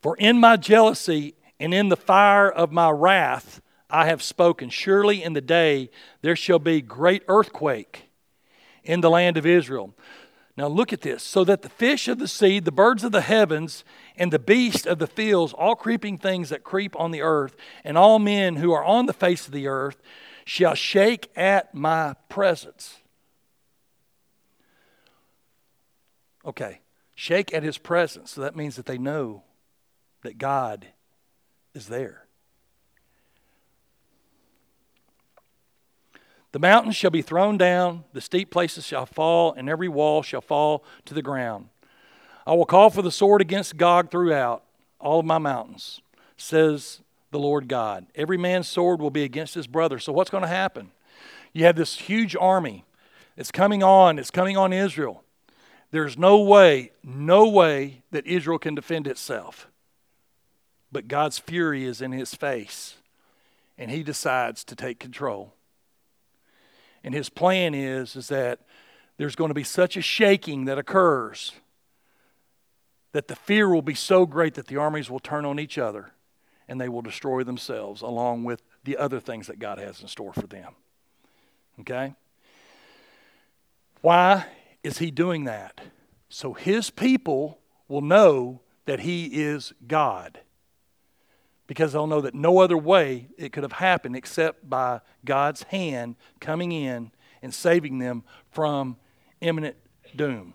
For 0.00 0.16
in 0.16 0.38
my 0.38 0.56
jealousy 0.56 1.34
and 1.58 1.74
in 1.74 1.88
the 1.88 1.96
fire 1.96 2.50
of 2.50 2.72
my 2.72 2.90
wrath, 2.90 3.60
I 3.90 4.06
have 4.06 4.22
spoken. 4.22 4.70
Surely 4.70 5.22
in 5.22 5.32
the 5.32 5.40
day 5.40 5.90
there 6.22 6.36
shall 6.36 6.58
be 6.58 6.80
great 6.80 7.22
earthquake 7.26 8.10
in 8.84 9.00
the 9.00 9.10
land 9.10 9.36
of 9.36 9.46
Israel. 9.46 9.94
Now 10.56 10.66
look 10.66 10.92
at 10.92 11.02
this. 11.02 11.22
So 11.22 11.44
that 11.44 11.62
the 11.62 11.68
fish 11.68 12.08
of 12.08 12.18
the 12.18 12.28
sea, 12.28 12.58
the 12.58 12.72
birds 12.72 13.04
of 13.04 13.12
the 13.12 13.20
heavens, 13.20 13.84
and 14.16 14.32
the 14.32 14.38
beasts 14.38 14.86
of 14.86 14.98
the 14.98 15.06
fields, 15.06 15.52
all 15.52 15.76
creeping 15.76 16.18
things 16.18 16.48
that 16.48 16.64
creep 16.64 16.98
on 16.98 17.12
the 17.12 17.22
earth, 17.22 17.56
and 17.84 17.96
all 17.96 18.18
men 18.18 18.56
who 18.56 18.72
are 18.72 18.84
on 18.84 19.06
the 19.06 19.12
face 19.12 19.46
of 19.46 19.52
the 19.52 19.68
earth, 19.68 20.02
shall 20.44 20.74
shake 20.74 21.30
at 21.36 21.74
my 21.74 22.14
presence. 22.28 22.98
Okay, 26.44 26.80
shake 27.14 27.52
at 27.54 27.62
his 27.62 27.78
presence. 27.78 28.32
So 28.32 28.40
that 28.40 28.56
means 28.56 28.76
that 28.76 28.86
they 28.86 28.98
know 28.98 29.44
that 30.22 30.38
God 30.38 30.86
is 31.74 31.88
there. 31.88 32.24
The 36.52 36.58
mountains 36.58 36.96
shall 36.96 37.10
be 37.10 37.22
thrown 37.22 37.58
down, 37.58 38.04
the 38.14 38.20
steep 38.20 38.50
places 38.50 38.86
shall 38.86 39.06
fall, 39.06 39.52
and 39.52 39.68
every 39.68 39.88
wall 39.88 40.22
shall 40.22 40.40
fall 40.40 40.82
to 41.04 41.14
the 41.14 41.22
ground. 41.22 41.68
I 42.46 42.54
will 42.54 42.64
call 42.64 42.88
for 42.88 43.02
the 43.02 43.10
sword 43.10 43.42
against 43.42 43.76
Gog 43.76 44.10
throughout 44.10 44.64
all 44.98 45.20
of 45.20 45.26
my 45.26 45.36
mountains, 45.38 46.00
says 46.38 47.00
the 47.30 47.38
Lord 47.38 47.68
God. 47.68 48.06
Every 48.14 48.38
man's 48.38 48.66
sword 48.66 49.00
will 49.00 49.10
be 49.10 49.24
against 49.24 49.54
his 49.54 49.66
brother. 49.66 49.98
So, 49.98 50.12
what's 50.12 50.30
going 50.30 50.42
to 50.42 50.48
happen? 50.48 50.90
You 51.52 51.64
have 51.64 51.76
this 51.76 51.96
huge 51.96 52.34
army. 52.34 52.84
It's 53.36 53.52
coming 53.52 53.82
on, 53.82 54.18
it's 54.18 54.30
coming 54.30 54.56
on 54.56 54.72
Israel. 54.72 55.22
There's 55.90 56.18
no 56.18 56.40
way, 56.40 56.92
no 57.04 57.48
way 57.48 58.02
that 58.10 58.26
Israel 58.26 58.58
can 58.58 58.74
defend 58.74 59.06
itself. 59.06 59.68
But 60.90 61.08
God's 61.08 61.38
fury 61.38 61.84
is 61.84 62.00
in 62.00 62.12
his 62.12 62.34
face, 62.34 62.96
and 63.76 63.90
he 63.90 64.02
decides 64.02 64.64
to 64.64 64.76
take 64.76 64.98
control. 64.98 65.54
And 67.04 67.14
his 67.14 67.28
plan 67.28 67.74
is, 67.74 68.16
is 68.16 68.28
that 68.28 68.60
there's 69.18 69.36
going 69.36 69.48
to 69.48 69.54
be 69.54 69.64
such 69.64 69.96
a 69.96 70.02
shaking 70.02 70.64
that 70.64 70.78
occurs 70.78 71.52
that 73.12 73.28
the 73.28 73.36
fear 73.36 73.68
will 73.68 73.82
be 73.82 73.94
so 73.94 74.26
great 74.26 74.54
that 74.54 74.66
the 74.66 74.76
armies 74.76 75.10
will 75.10 75.18
turn 75.18 75.44
on 75.44 75.58
each 75.58 75.78
other 75.78 76.12
and 76.68 76.80
they 76.80 76.88
will 76.88 77.02
destroy 77.02 77.42
themselves 77.42 78.02
along 78.02 78.44
with 78.44 78.62
the 78.84 78.96
other 78.96 79.20
things 79.20 79.46
that 79.46 79.58
God 79.58 79.78
has 79.78 80.00
in 80.00 80.08
store 80.08 80.32
for 80.32 80.46
them. 80.46 80.74
Okay? 81.80 82.14
Why 84.02 84.46
is 84.82 84.98
he 84.98 85.10
doing 85.10 85.44
that? 85.44 85.80
So 86.28 86.52
his 86.52 86.90
people 86.90 87.58
will 87.88 88.02
know 88.02 88.60
that 88.84 89.00
he 89.00 89.26
is 89.26 89.72
God 89.86 90.40
because 91.68 91.92
they'll 91.92 92.08
know 92.08 92.22
that 92.22 92.34
no 92.34 92.58
other 92.58 92.78
way 92.78 93.28
it 93.36 93.52
could 93.52 93.62
have 93.62 93.72
happened 93.72 94.16
except 94.16 94.68
by 94.68 95.00
God's 95.24 95.62
hand 95.64 96.16
coming 96.40 96.72
in 96.72 97.12
and 97.42 97.54
saving 97.54 97.98
them 97.98 98.24
from 98.50 98.96
imminent 99.40 99.76
doom. 100.16 100.54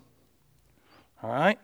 All 1.22 1.32
right? 1.32 1.60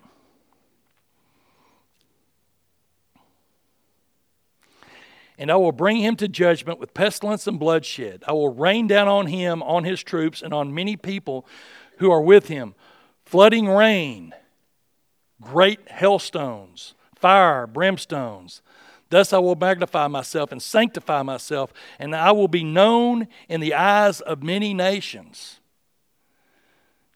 And 5.38 5.51
I 5.51 5.55
will 5.55 5.71
bring 5.71 5.97
him 5.97 6.15
to 6.17 6.27
judgment 6.27 6.79
with 6.79 6.93
pestilence 6.93 7.47
and 7.47 7.59
bloodshed. 7.59 8.23
I 8.27 8.33
will 8.33 8.53
rain 8.53 8.88
down 8.88 9.07
on 9.07 9.27
him, 9.27 9.63
on 9.63 9.83
his 9.83 10.03
troops, 10.03 10.41
and 10.41 10.53
on 10.53 10.75
many 10.75 10.95
people 10.95 11.45
who 11.97 12.12
are 12.12 12.21
with 12.21 12.49
him 12.49 12.75
flooding 13.25 13.67
rain, 13.67 14.33
great 15.41 15.89
hailstones, 15.89 16.93
fire, 17.15 17.65
brimstones 17.65 18.62
Thus 19.10 19.34
I 19.34 19.39
will 19.39 19.56
magnify 19.56 20.08
myself 20.08 20.52
and 20.52 20.62
sanctify 20.62 21.24
myself, 21.24 21.74
and 21.98 22.15
I 22.15 22.32
will 22.32 22.48
be 22.48 22.63
known 22.63 23.28
in 23.48 23.60
the 23.60 23.74
eyes 23.74 24.22
of 24.22 24.43
many 24.43 24.74
nations. 24.74 25.60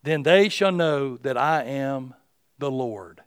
Then 0.01 0.23
they 0.23 0.49
shall 0.49 0.71
know 0.71 1.17
that 1.17 1.37
I 1.37 1.63
am 1.63 2.15
the 2.57 2.71
Lord, 2.71 3.21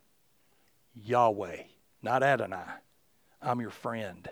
Yahweh, 0.94 1.62
not 2.02 2.22
Adonai. 2.22 2.64
I'm 3.40 3.60
your 3.60 3.70
friend. 3.70 4.28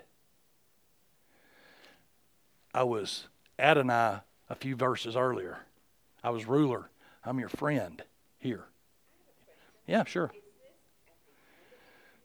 I 2.73 2.83
was 2.83 3.27
Adonai 3.57 4.19
a 4.49 4.55
few 4.55 4.75
verses 4.75 5.15
earlier. 5.15 5.59
I 6.23 6.29
was 6.29 6.45
ruler. 6.45 6.89
I'm 7.23 7.39
your 7.39 7.49
friend 7.49 8.03
here. 8.37 8.65
Yeah, 9.87 10.03
sure. 10.03 10.31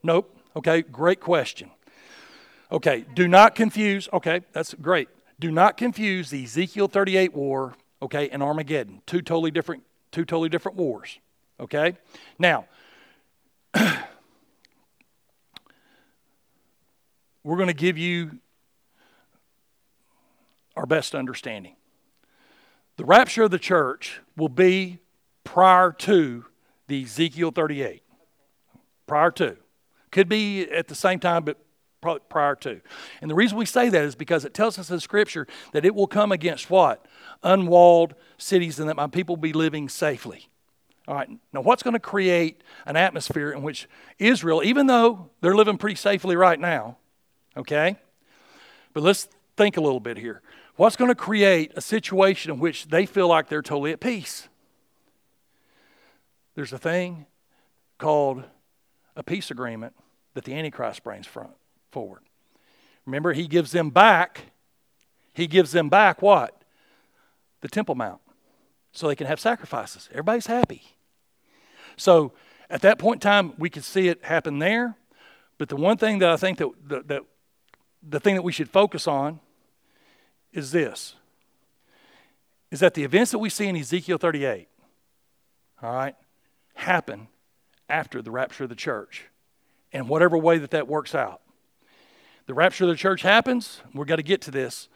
Nope. 0.03 0.37
Okay, 0.57 0.83
great 0.83 1.21
question. 1.21 1.71
Okay, 2.73 3.05
do 3.15 3.27
not 3.27 3.55
confuse. 3.55 4.09
Okay, 4.13 4.43
that's 4.53 4.75
great. 4.75 5.09
Do 5.41 5.51
not 5.51 5.77
confuse 5.77 6.31
the 6.31 6.45
Ezekiel 6.45 6.87
38 6.87 7.35
war, 7.35 7.75
okay, 8.01 8.29
and 8.29 8.43
Armageddon. 8.43 9.03
Two 9.07 9.23
totally 9.23 9.51
different, 9.51 9.83
two 10.13 10.25
totally 10.25 10.49
different 10.49 10.77
wars. 10.79 11.19
Okay? 11.59 11.97
Now, 12.39 12.67
we're 17.43 17.57
going 17.57 17.69
to 17.69 17.75
give 17.75 17.99
you 17.99 18.39
our 20.77 20.87
best 20.87 21.15
understanding. 21.15 21.75
The 22.97 23.05
rapture 23.05 23.43
of 23.45 23.51
the 23.51 23.59
church 23.59 24.21
will 24.37 24.49
be 24.49 24.99
prior 25.43 25.91
to 25.93 26.45
the 26.87 27.03
Ezekiel 27.03 27.51
38. 27.51 28.03
Prior 29.07 29.31
to. 29.33 29.57
Could 30.11 30.29
be 30.29 30.71
at 30.71 30.89
the 30.89 30.95
same 30.95 31.19
time, 31.19 31.45
but 31.45 31.57
prior 32.01 32.55
to. 32.57 32.81
And 33.21 33.31
the 33.31 33.35
reason 33.35 33.59
we 33.59 33.67
say 33.67 33.89
that 33.89 34.05
is 34.05 34.15
because 34.15 34.45
it 34.45 34.55
tells 34.55 34.79
us 34.79 34.91
in 34.91 35.01
Scripture 35.01 35.47
that 35.73 35.85
it 35.85 35.95
will 35.95 36.07
come 36.07 36.33
against 36.33 36.71
what? 36.71 37.05
Unwalled 37.43 38.15
cities 38.39 38.79
and 38.81 38.89
that 38.89 38.97
my 38.97 39.07
people 39.07 39.37
be 39.37 39.53
living 39.53 39.89
safely. 39.89 40.49
All 41.09 41.15
right, 41.15 41.29
now 41.53 41.61
what's 41.61 41.83
going 41.83 41.95
to 41.95 42.01
create 42.01 42.63
an 42.87 42.97
atmosphere 42.97 43.51
in 43.51 43.63
which 43.63 43.89
Israel, 44.19 44.63
even 44.63 44.87
though 44.87 45.31
they're 45.41 45.57
living 45.57 45.77
pretty 45.77 45.97
safely 45.97 46.37
right 46.37 46.61
now, 46.61 46.99
okay? 47.57 47.97
But 48.93 49.03
let's 49.03 49.29
think 49.57 49.77
a 49.77 49.81
little 49.81 50.01
bit 50.01 50.17
here. 50.17 50.43
What's 50.77 50.97
going 50.97 51.11
to 51.11 51.15
create 51.15 51.73
a 51.77 51.81
situation 51.81 52.53
in 52.53 52.59
which 52.61 52.89
they 52.89 53.07
feel 53.07 53.29
like 53.29 53.49
they're 53.49 53.61
totally 53.61 53.93
at 53.93 54.01
peace? 54.01 54.49
There's 56.55 56.73
a 56.73 56.79
thing 56.79 57.27
called 57.99 58.45
a 59.17 59.23
peace 59.23 59.51
agreement 59.51 59.95
that 60.35 60.45
the 60.45 60.55
Antichrist 60.55 61.05
brings 61.05 61.27
from, 61.27 61.49
forward. 61.91 62.23
Remember, 63.07 63.33
he 63.33 63.47
gives 63.47 63.73
them 63.73 63.91
back, 63.91 64.53
he 65.33 65.47
gives 65.47 65.73
them 65.73 65.89
back 65.89 66.23
what? 66.23 66.61
the 67.61 67.69
Temple 67.69 67.95
Mount 67.95 68.21
so 68.93 69.09
they 69.09 69.15
can 69.15 69.27
have 69.27 69.41
sacrifices. 69.41 70.09
Everybody's 70.11 70.47
happy. 70.47 70.83
So 71.97 72.33
at 72.69 72.83
that 72.83 72.99
point 72.99 73.17
in 73.17 73.21
time, 73.21 73.53
we 73.59 73.71
could 73.71 73.85
see 73.85 74.09
it 74.09 74.25
happen 74.25 74.59
there. 74.59 74.97
But 75.59 75.69
the 75.69 75.77
one 75.77 75.97
thing 75.97 76.19
that 76.21 76.31
I 76.31 76.37
think 76.37 76.59
that, 76.59 76.71
that, 76.89 77.09
that 77.09 77.23
the 78.03 78.21
thing 78.21 78.35
that 78.35 78.43
we 78.43 78.53
should 78.53 78.71
focus 78.71 79.07
on 79.07 79.41
is 80.53 80.73
this 80.73 81.15
is 82.71 82.81
that 82.81 82.95
the 82.95 83.03
events 83.03 83.33
that 83.33 83.39
we 83.39 83.51
see 83.51 83.67
in 83.67 83.77
Ezekiel 83.77 84.17
38, 84.17 84.69
all 85.83 85.93
right, 85.93 86.15
happen 86.75 87.27
after 87.89 88.23
the 88.23 88.31
rapture 88.31 88.63
of 88.63 88.71
the 88.71 88.77
church, 88.77 89.25
in 89.91 90.07
whatever 90.07 90.39
way 90.39 90.57
that 90.57 90.71
that 90.71 90.87
works 90.87 91.13
out. 91.13 91.41
The 92.51 92.55
rapture 92.55 92.83
of 92.83 92.91
the 92.91 92.97
church 92.97 93.23
happens. 93.23 93.81
We're 93.95 94.05
going 94.05 94.17
to 94.19 94.25
get 94.25 94.41
to 94.41 94.51
this. 94.51 94.89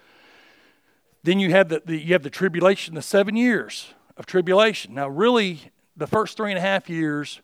Then 1.22 1.38
you 1.38 1.52
have 1.52 1.68
the, 1.68 1.80
the, 1.86 1.96
you 1.96 2.12
have 2.12 2.24
the 2.24 2.28
tribulation, 2.28 2.96
the 2.96 3.00
seven 3.00 3.36
years 3.36 3.94
of 4.16 4.26
tribulation. 4.26 4.92
Now, 4.92 5.06
really, 5.06 5.70
the 5.96 6.08
first 6.08 6.36
three 6.36 6.50
and 6.50 6.58
a 6.58 6.60
half 6.60 6.90
years, 6.90 7.40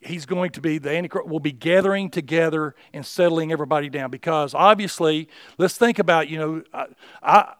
he's 0.00 0.24
going 0.24 0.48
to 0.52 0.62
be 0.62 0.78
the 0.78 0.96
Antichrist 0.96 1.28
will 1.28 1.40
be 1.40 1.52
gathering 1.52 2.08
together 2.08 2.74
and 2.94 3.04
settling 3.04 3.52
everybody 3.52 3.90
down 3.90 4.10
because 4.10 4.54
obviously, 4.54 5.28
let's 5.58 5.76
think 5.76 5.98
about 5.98 6.30
you 6.30 6.38
know, 6.38 6.62
I, 6.72 6.86
I, 7.22 7.54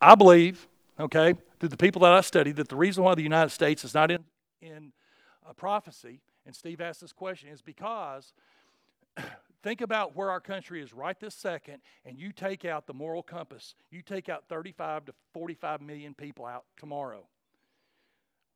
I 0.00 0.14
believe 0.16 0.66
okay 0.98 1.34
through 1.60 1.68
the 1.68 1.76
people 1.76 2.00
that 2.00 2.10
I 2.10 2.20
study 2.22 2.50
that 2.50 2.68
the 2.68 2.74
reason 2.74 3.04
why 3.04 3.14
the 3.14 3.22
United 3.22 3.50
States 3.50 3.84
is 3.84 3.94
not 3.94 4.10
in 4.10 4.24
in 4.60 4.90
a 5.48 5.54
prophecy, 5.54 6.18
and 6.44 6.52
Steve 6.52 6.80
asked 6.80 7.00
this 7.00 7.12
question, 7.12 7.48
is 7.48 7.62
because 7.62 8.32
think 9.62 9.80
about 9.80 10.16
where 10.16 10.30
our 10.30 10.40
country 10.40 10.82
is 10.82 10.92
right 10.92 11.18
this 11.18 11.34
second, 11.34 11.78
and 12.04 12.18
you 12.18 12.32
take 12.32 12.64
out 12.64 12.86
the 12.86 12.94
moral 12.94 13.22
compass. 13.22 13.74
You 13.90 14.02
take 14.02 14.28
out 14.28 14.44
35 14.48 15.06
to 15.06 15.14
45 15.34 15.80
million 15.80 16.14
people 16.14 16.46
out 16.46 16.64
tomorrow. 16.76 17.26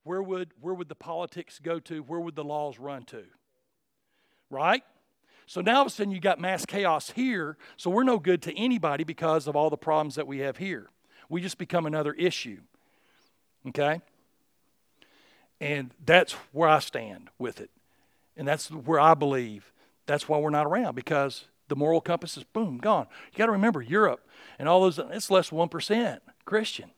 Where 0.04 0.22
would, 0.22 0.50
where 0.60 0.74
would 0.74 0.88
the 0.88 0.94
politics 0.94 1.60
go 1.62 1.78
to? 1.80 2.00
Where 2.00 2.20
would 2.20 2.34
the 2.34 2.44
laws 2.44 2.78
run 2.78 3.04
to? 3.06 3.24
Right? 4.50 4.82
So 5.46 5.60
now 5.60 5.76
all 5.76 5.80
of 5.82 5.86
a 5.88 5.90
sudden 5.90 6.12
you 6.12 6.20
got 6.20 6.40
mass 6.40 6.64
chaos 6.64 7.10
here, 7.10 7.56
so 7.76 7.90
we're 7.90 8.04
no 8.04 8.18
good 8.18 8.42
to 8.42 8.58
anybody 8.58 9.04
because 9.04 9.46
of 9.46 9.56
all 9.56 9.70
the 9.70 9.76
problems 9.76 10.14
that 10.14 10.26
we 10.26 10.38
have 10.38 10.56
here. 10.56 10.88
We 11.28 11.40
just 11.40 11.58
become 11.58 11.86
another 11.86 12.12
issue. 12.12 12.60
Okay? 13.68 14.00
And 15.60 15.92
that's 16.04 16.32
where 16.52 16.68
I 16.68 16.80
stand 16.80 17.30
with 17.38 17.60
it. 17.60 17.70
And 18.36 18.48
that's 18.48 18.70
where 18.70 18.98
I 18.98 19.14
believe 19.14 19.71
that's 20.06 20.28
why 20.28 20.38
we're 20.38 20.50
not 20.50 20.66
around 20.66 20.94
because 20.94 21.44
the 21.68 21.76
moral 21.76 22.00
compass 22.00 22.36
is 22.36 22.44
boom, 22.44 22.78
gone. 22.78 23.06
You 23.32 23.38
got 23.38 23.46
to 23.46 23.52
remember 23.52 23.80
Europe 23.80 24.26
and 24.58 24.68
all 24.68 24.82
those, 24.82 24.98
it's 24.98 25.30
less 25.30 25.50
1% 25.50 26.18
Christian. 26.44 26.90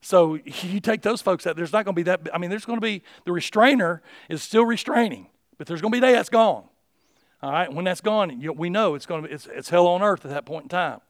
So 0.00 0.34
you 0.44 0.80
take 0.80 1.02
those 1.02 1.22
folks 1.22 1.46
out, 1.46 1.56
there's 1.56 1.72
not 1.72 1.84
going 1.84 1.94
to 1.94 1.98
be 1.98 2.04
that, 2.04 2.28
I 2.32 2.38
mean, 2.38 2.50
there's 2.50 2.64
going 2.64 2.78
to 2.78 2.86
be, 2.86 3.02
the 3.24 3.32
restrainer 3.32 4.02
is 4.28 4.42
still 4.42 4.64
restraining, 4.64 5.28
but 5.58 5.66
there's 5.66 5.80
going 5.80 5.92
to 5.92 5.96
be 5.96 6.00
day 6.00 6.12
that's 6.12 6.28
gone. 6.28 6.64
All 7.42 7.50
right, 7.50 7.72
when 7.72 7.86
that's 7.86 8.02
gone, 8.02 8.38
you, 8.38 8.52
we 8.52 8.68
know 8.68 8.94
it's 8.94 9.06
going 9.06 9.22
to 9.22 9.28
be, 9.28 9.34
it's, 9.34 9.46
it's 9.46 9.70
hell 9.70 9.86
on 9.86 10.02
earth 10.02 10.24
at 10.26 10.30
that 10.30 10.44
point 10.44 10.64
in 10.64 10.68
time. 10.68 11.00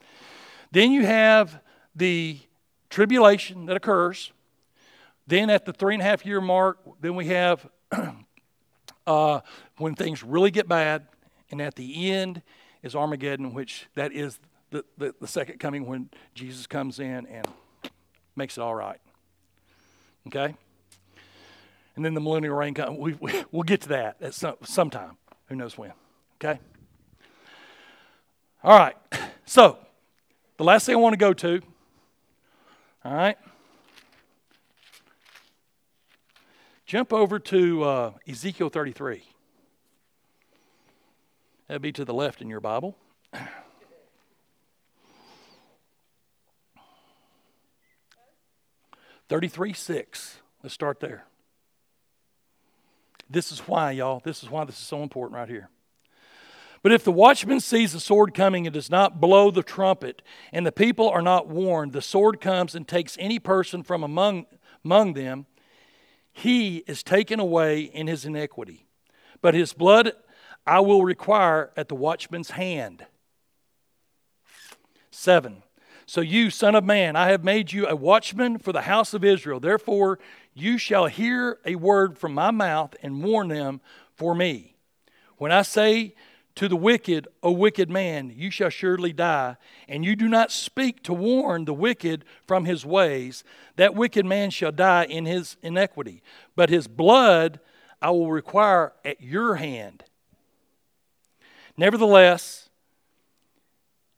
Then 0.70 0.92
you 0.92 1.04
have 1.04 1.60
the 1.94 2.38
tribulation 2.88 3.66
that 3.66 3.76
occurs. 3.76 4.32
Then 5.26 5.50
at 5.50 5.64
the 5.64 5.72
three 5.72 5.94
and 5.94 6.02
a 6.02 6.04
half 6.04 6.24
year 6.24 6.40
mark, 6.40 6.78
then 7.00 7.14
we 7.16 7.26
have 7.26 7.68
uh, 9.06 9.40
when 9.76 9.94
things 9.94 10.22
really 10.22 10.50
get 10.50 10.68
bad, 10.68 11.06
and 11.50 11.60
at 11.60 11.74
the 11.74 12.10
end 12.10 12.42
is 12.82 12.94
Armageddon, 12.94 13.54
which 13.54 13.86
that 13.94 14.12
is 14.12 14.38
the, 14.70 14.84
the, 14.98 15.14
the 15.20 15.26
second 15.26 15.58
coming 15.58 15.86
when 15.86 16.10
Jesus 16.34 16.66
comes 16.66 16.98
in 16.98 17.26
and 17.26 17.46
makes 18.36 18.56
it 18.56 18.60
all 18.60 18.74
right. 18.74 19.00
Okay? 20.28 20.54
And 21.96 22.04
then 22.04 22.14
the 22.14 22.20
millennial 22.20 22.54
reign 22.54 22.74
comes. 22.74 22.98
We, 22.98 23.14
we, 23.20 23.44
we'll 23.50 23.64
get 23.64 23.82
to 23.82 23.88
that 23.90 24.16
at 24.20 24.34
some, 24.34 24.56
sometime. 24.62 25.16
Who 25.46 25.56
knows 25.56 25.76
when? 25.76 25.92
Okay? 26.36 26.60
All 28.62 28.78
right. 28.78 28.96
So, 29.44 29.78
the 30.58 30.64
last 30.64 30.86
thing 30.86 30.94
I 30.94 30.98
want 30.98 31.14
to 31.14 31.18
go 31.18 31.32
to, 31.32 31.60
all 33.04 33.14
right? 33.14 33.36
Jump 36.90 37.12
over 37.12 37.38
to 37.38 37.84
uh, 37.84 38.10
Ezekiel 38.28 38.68
33. 38.68 39.22
That'd 41.68 41.82
be 41.82 41.92
to 41.92 42.04
the 42.04 42.12
left 42.12 42.42
in 42.42 42.48
your 42.48 42.58
Bible. 42.58 42.96
33 49.28 49.72
6. 49.72 50.38
Let's 50.64 50.74
start 50.74 50.98
there. 50.98 51.26
This 53.30 53.52
is 53.52 53.60
why, 53.60 53.92
y'all. 53.92 54.20
This 54.24 54.42
is 54.42 54.50
why 54.50 54.64
this 54.64 54.74
is 54.74 54.84
so 54.84 55.04
important 55.04 55.36
right 55.36 55.48
here. 55.48 55.68
But 56.82 56.90
if 56.90 57.04
the 57.04 57.12
watchman 57.12 57.60
sees 57.60 57.92
the 57.92 58.00
sword 58.00 58.34
coming 58.34 58.66
and 58.66 58.74
does 58.74 58.90
not 58.90 59.20
blow 59.20 59.52
the 59.52 59.62
trumpet, 59.62 60.22
and 60.52 60.66
the 60.66 60.72
people 60.72 61.08
are 61.08 61.22
not 61.22 61.46
warned, 61.46 61.92
the 61.92 62.02
sword 62.02 62.40
comes 62.40 62.74
and 62.74 62.88
takes 62.88 63.16
any 63.20 63.38
person 63.38 63.84
from 63.84 64.02
among, 64.02 64.46
among 64.84 65.12
them, 65.12 65.46
he 66.40 66.78
is 66.86 67.02
taken 67.02 67.40
away 67.40 67.82
in 67.82 68.06
his 68.06 68.24
iniquity. 68.24 68.86
But 69.40 69.54
his 69.54 69.72
blood 69.72 70.12
I 70.66 70.80
will 70.80 71.04
require 71.04 71.70
at 71.76 71.88
the 71.88 71.94
watchman's 71.94 72.50
hand. 72.50 73.06
Seven. 75.10 75.62
So 76.06 76.20
you, 76.20 76.50
son 76.50 76.74
of 76.74 76.84
man, 76.84 77.16
I 77.16 77.30
have 77.30 77.44
made 77.44 77.72
you 77.72 77.86
a 77.86 77.96
watchman 77.96 78.58
for 78.58 78.72
the 78.72 78.82
house 78.82 79.14
of 79.14 79.24
Israel. 79.24 79.60
Therefore, 79.60 80.18
you 80.54 80.76
shall 80.76 81.06
hear 81.06 81.58
a 81.64 81.76
word 81.76 82.18
from 82.18 82.34
my 82.34 82.50
mouth 82.50 82.94
and 83.02 83.22
warn 83.22 83.48
them 83.48 83.80
for 84.14 84.34
me. 84.34 84.76
When 85.38 85.52
I 85.52 85.62
say 85.62 86.14
to 86.56 86.68
the 86.68 86.76
wicked, 86.76 87.28
O 87.42 87.50
wicked 87.52 87.88
man, 87.88 88.32
you 88.34 88.50
shall 88.50 88.70
surely 88.70 89.12
die, 89.12 89.56
and 89.88 90.04
you 90.04 90.16
do 90.16 90.28
not 90.28 90.50
speak 90.50 91.02
to 91.04 91.12
warn 91.12 91.64
the 91.64 91.74
wicked 91.74 92.24
from 92.46 92.64
his 92.64 92.84
ways, 92.84 93.44
that 93.76 93.94
wicked 93.94 94.26
man 94.26 94.50
shall 94.50 94.72
die 94.72 95.04
in 95.04 95.26
his 95.26 95.56
iniquity. 95.62 96.22
But 96.56 96.68
his 96.68 96.88
blood 96.88 97.60
I 98.02 98.10
will 98.10 98.30
require 98.30 98.92
at 99.04 99.20
your 99.20 99.56
hand. 99.56 100.04
Nevertheless, 101.76 102.68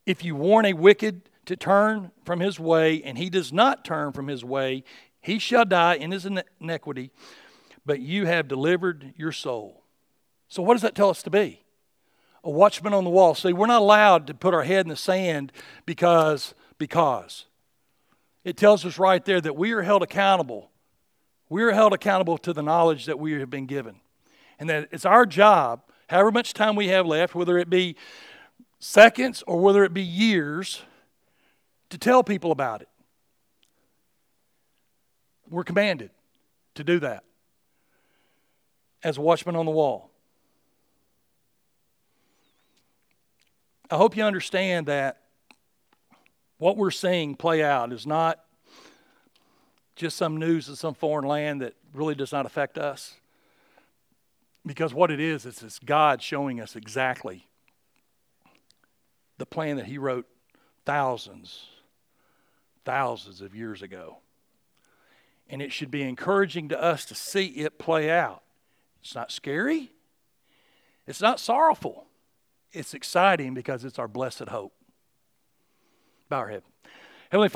if 0.06 0.24
you 0.24 0.34
warn 0.34 0.66
a 0.66 0.72
wicked 0.72 1.22
to 1.46 1.56
turn 1.56 2.10
from 2.24 2.40
his 2.40 2.58
way, 2.58 3.02
and 3.02 3.18
he 3.18 3.28
does 3.28 3.52
not 3.52 3.84
turn 3.84 4.12
from 4.12 4.28
his 4.28 4.44
way, 4.44 4.84
he 5.20 5.38
shall 5.38 5.64
die 5.64 5.94
in 5.94 6.10
his 6.10 6.26
iniquity, 6.60 7.10
but 7.84 8.00
you 8.00 8.26
have 8.26 8.48
delivered 8.48 9.14
your 9.16 9.32
soul. 9.32 9.82
So, 10.48 10.62
what 10.62 10.74
does 10.74 10.82
that 10.82 10.94
tell 10.94 11.10
us 11.10 11.22
to 11.22 11.30
be? 11.30 11.62
A 12.44 12.50
watchman 12.50 12.92
on 12.92 13.04
the 13.04 13.10
wall. 13.10 13.34
See, 13.34 13.52
we're 13.52 13.66
not 13.66 13.82
allowed 13.82 14.26
to 14.26 14.34
put 14.34 14.54
our 14.54 14.64
head 14.64 14.84
in 14.84 14.88
the 14.88 14.96
sand 14.96 15.52
because, 15.86 16.54
because. 16.78 17.46
It 18.44 18.56
tells 18.56 18.84
us 18.84 18.98
right 18.98 19.24
there 19.24 19.40
that 19.40 19.56
we 19.56 19.72
are 19.72 19.82
held 19.82 20.02
accountable. 20.02 20.70
We 21.48 21.62
are 21.62 21.70
held 21.70 21.92
accountable 21.92 22.38
to 22.38 22.52
the 22.52 22.62
knowledge 22.62 23.06
that 23.06 23.18
we 23.18 23.32
have 23.32 23.50
been 23.50 23.66
given. 23.66 24.00
And 24.58 24.68
that 24.68 24.88
it's 24.90 25.04
our 25.04 25.26
job, 25.26 25.82
however 26.08 26.32
much 26.32 26.54
time 26.54 26.76
we 26.76 26.88
have 26.88 27.06
left, 27.06 27.34
whether 27.34 27.58
it 27.58 27.70
be 27.70 27.96
seconds 28.80 29.44
or 29.46 29.60
whether 29.60 29.84
it 29.84 29.94
be 29.94 30.02
years, 30.02 30.82
to 31.90 31.98
tell 31.98 32.24
people 32.24 32.50
about 32.50 32.82
it. 32.82 32.88
We're 35.48 35.64
commanded 35.64 36.10
to 36.74 36.84
do 36.84 36.98
that 37.00 37.24
as 39.04 39.18
a 39.18 39.20
watchman 39.20 39.56
on 39.56 39.66
the 39.66 39.70
wall. 39.70 40.11
I 43.92 43.96
hope 43.96 44.16
you 44.16 44.24
understand 44.24 44.86
that 44.86 45.20
what 46.56 46.78
we're 46.78 46.90
seeing 46.90 47.34
play 47.34 47.62
out 47.62 47.92
is 47.92 48.06
not 48.06 48.42
just 49.96 50.16
some 50.16 50.38
news 50.38 50.66
in 50.70 50.76
some 50.76 50.94
foreign 50.94 51.26
land 51.26 51.60
that 51.60 51.74
really 51.92 52.14
does 52.14 52.32
not 52.32 52.46
affect 52.46 52.78
us. 52.78 53.12
Because 54.64 54.94
what 54.94 55.10
it 55.10 55.20
is, 55.20 55.44
is 55.44 55.62
it's 55.62 55.78
God 55.78 56.22
showing 56.22 56.58
us 56.58 56.74
exactly 56.74 57.46
the 59.36 59.44
plan 59.44 59.76
that 59.76 59.84
He 59.84 59.98
wrote 59.98 60.26
thousands 60.86 61.66
thousands 62.86 63.42
of 63.42 63.54
years 63.54 63.82
ago. 63.82 64.20
And 65.50 65.60
it 65.60 65.70
should 65.70 65.90
be 65.90 66.00
encouraging 66.00 66.70
to 66.70 66.82
us 66.82 67.04
to 67.04 67.14
see 67.14 67.44
it 67.44 67.78
play 67.78 68.10
out. 68.10 68.42
It's 69.02 69.14
not 69.14 69.30
scary, 69.30 69.92
it's 71.06 71.20
not 71.20 71.38
sorrowful. 71.38 72.06
It's 72.72 72.94
exciting 72.94 73.54
because 73.54 73.84
it's 73.84 73.98
our 73.98 74.08
blessed 74.08 74.48
hope. 74.48 74.72
Bow 76.28 76.38
our 76.38 76.48
head. 76.48 76.62
Heavenly 77.30 77.48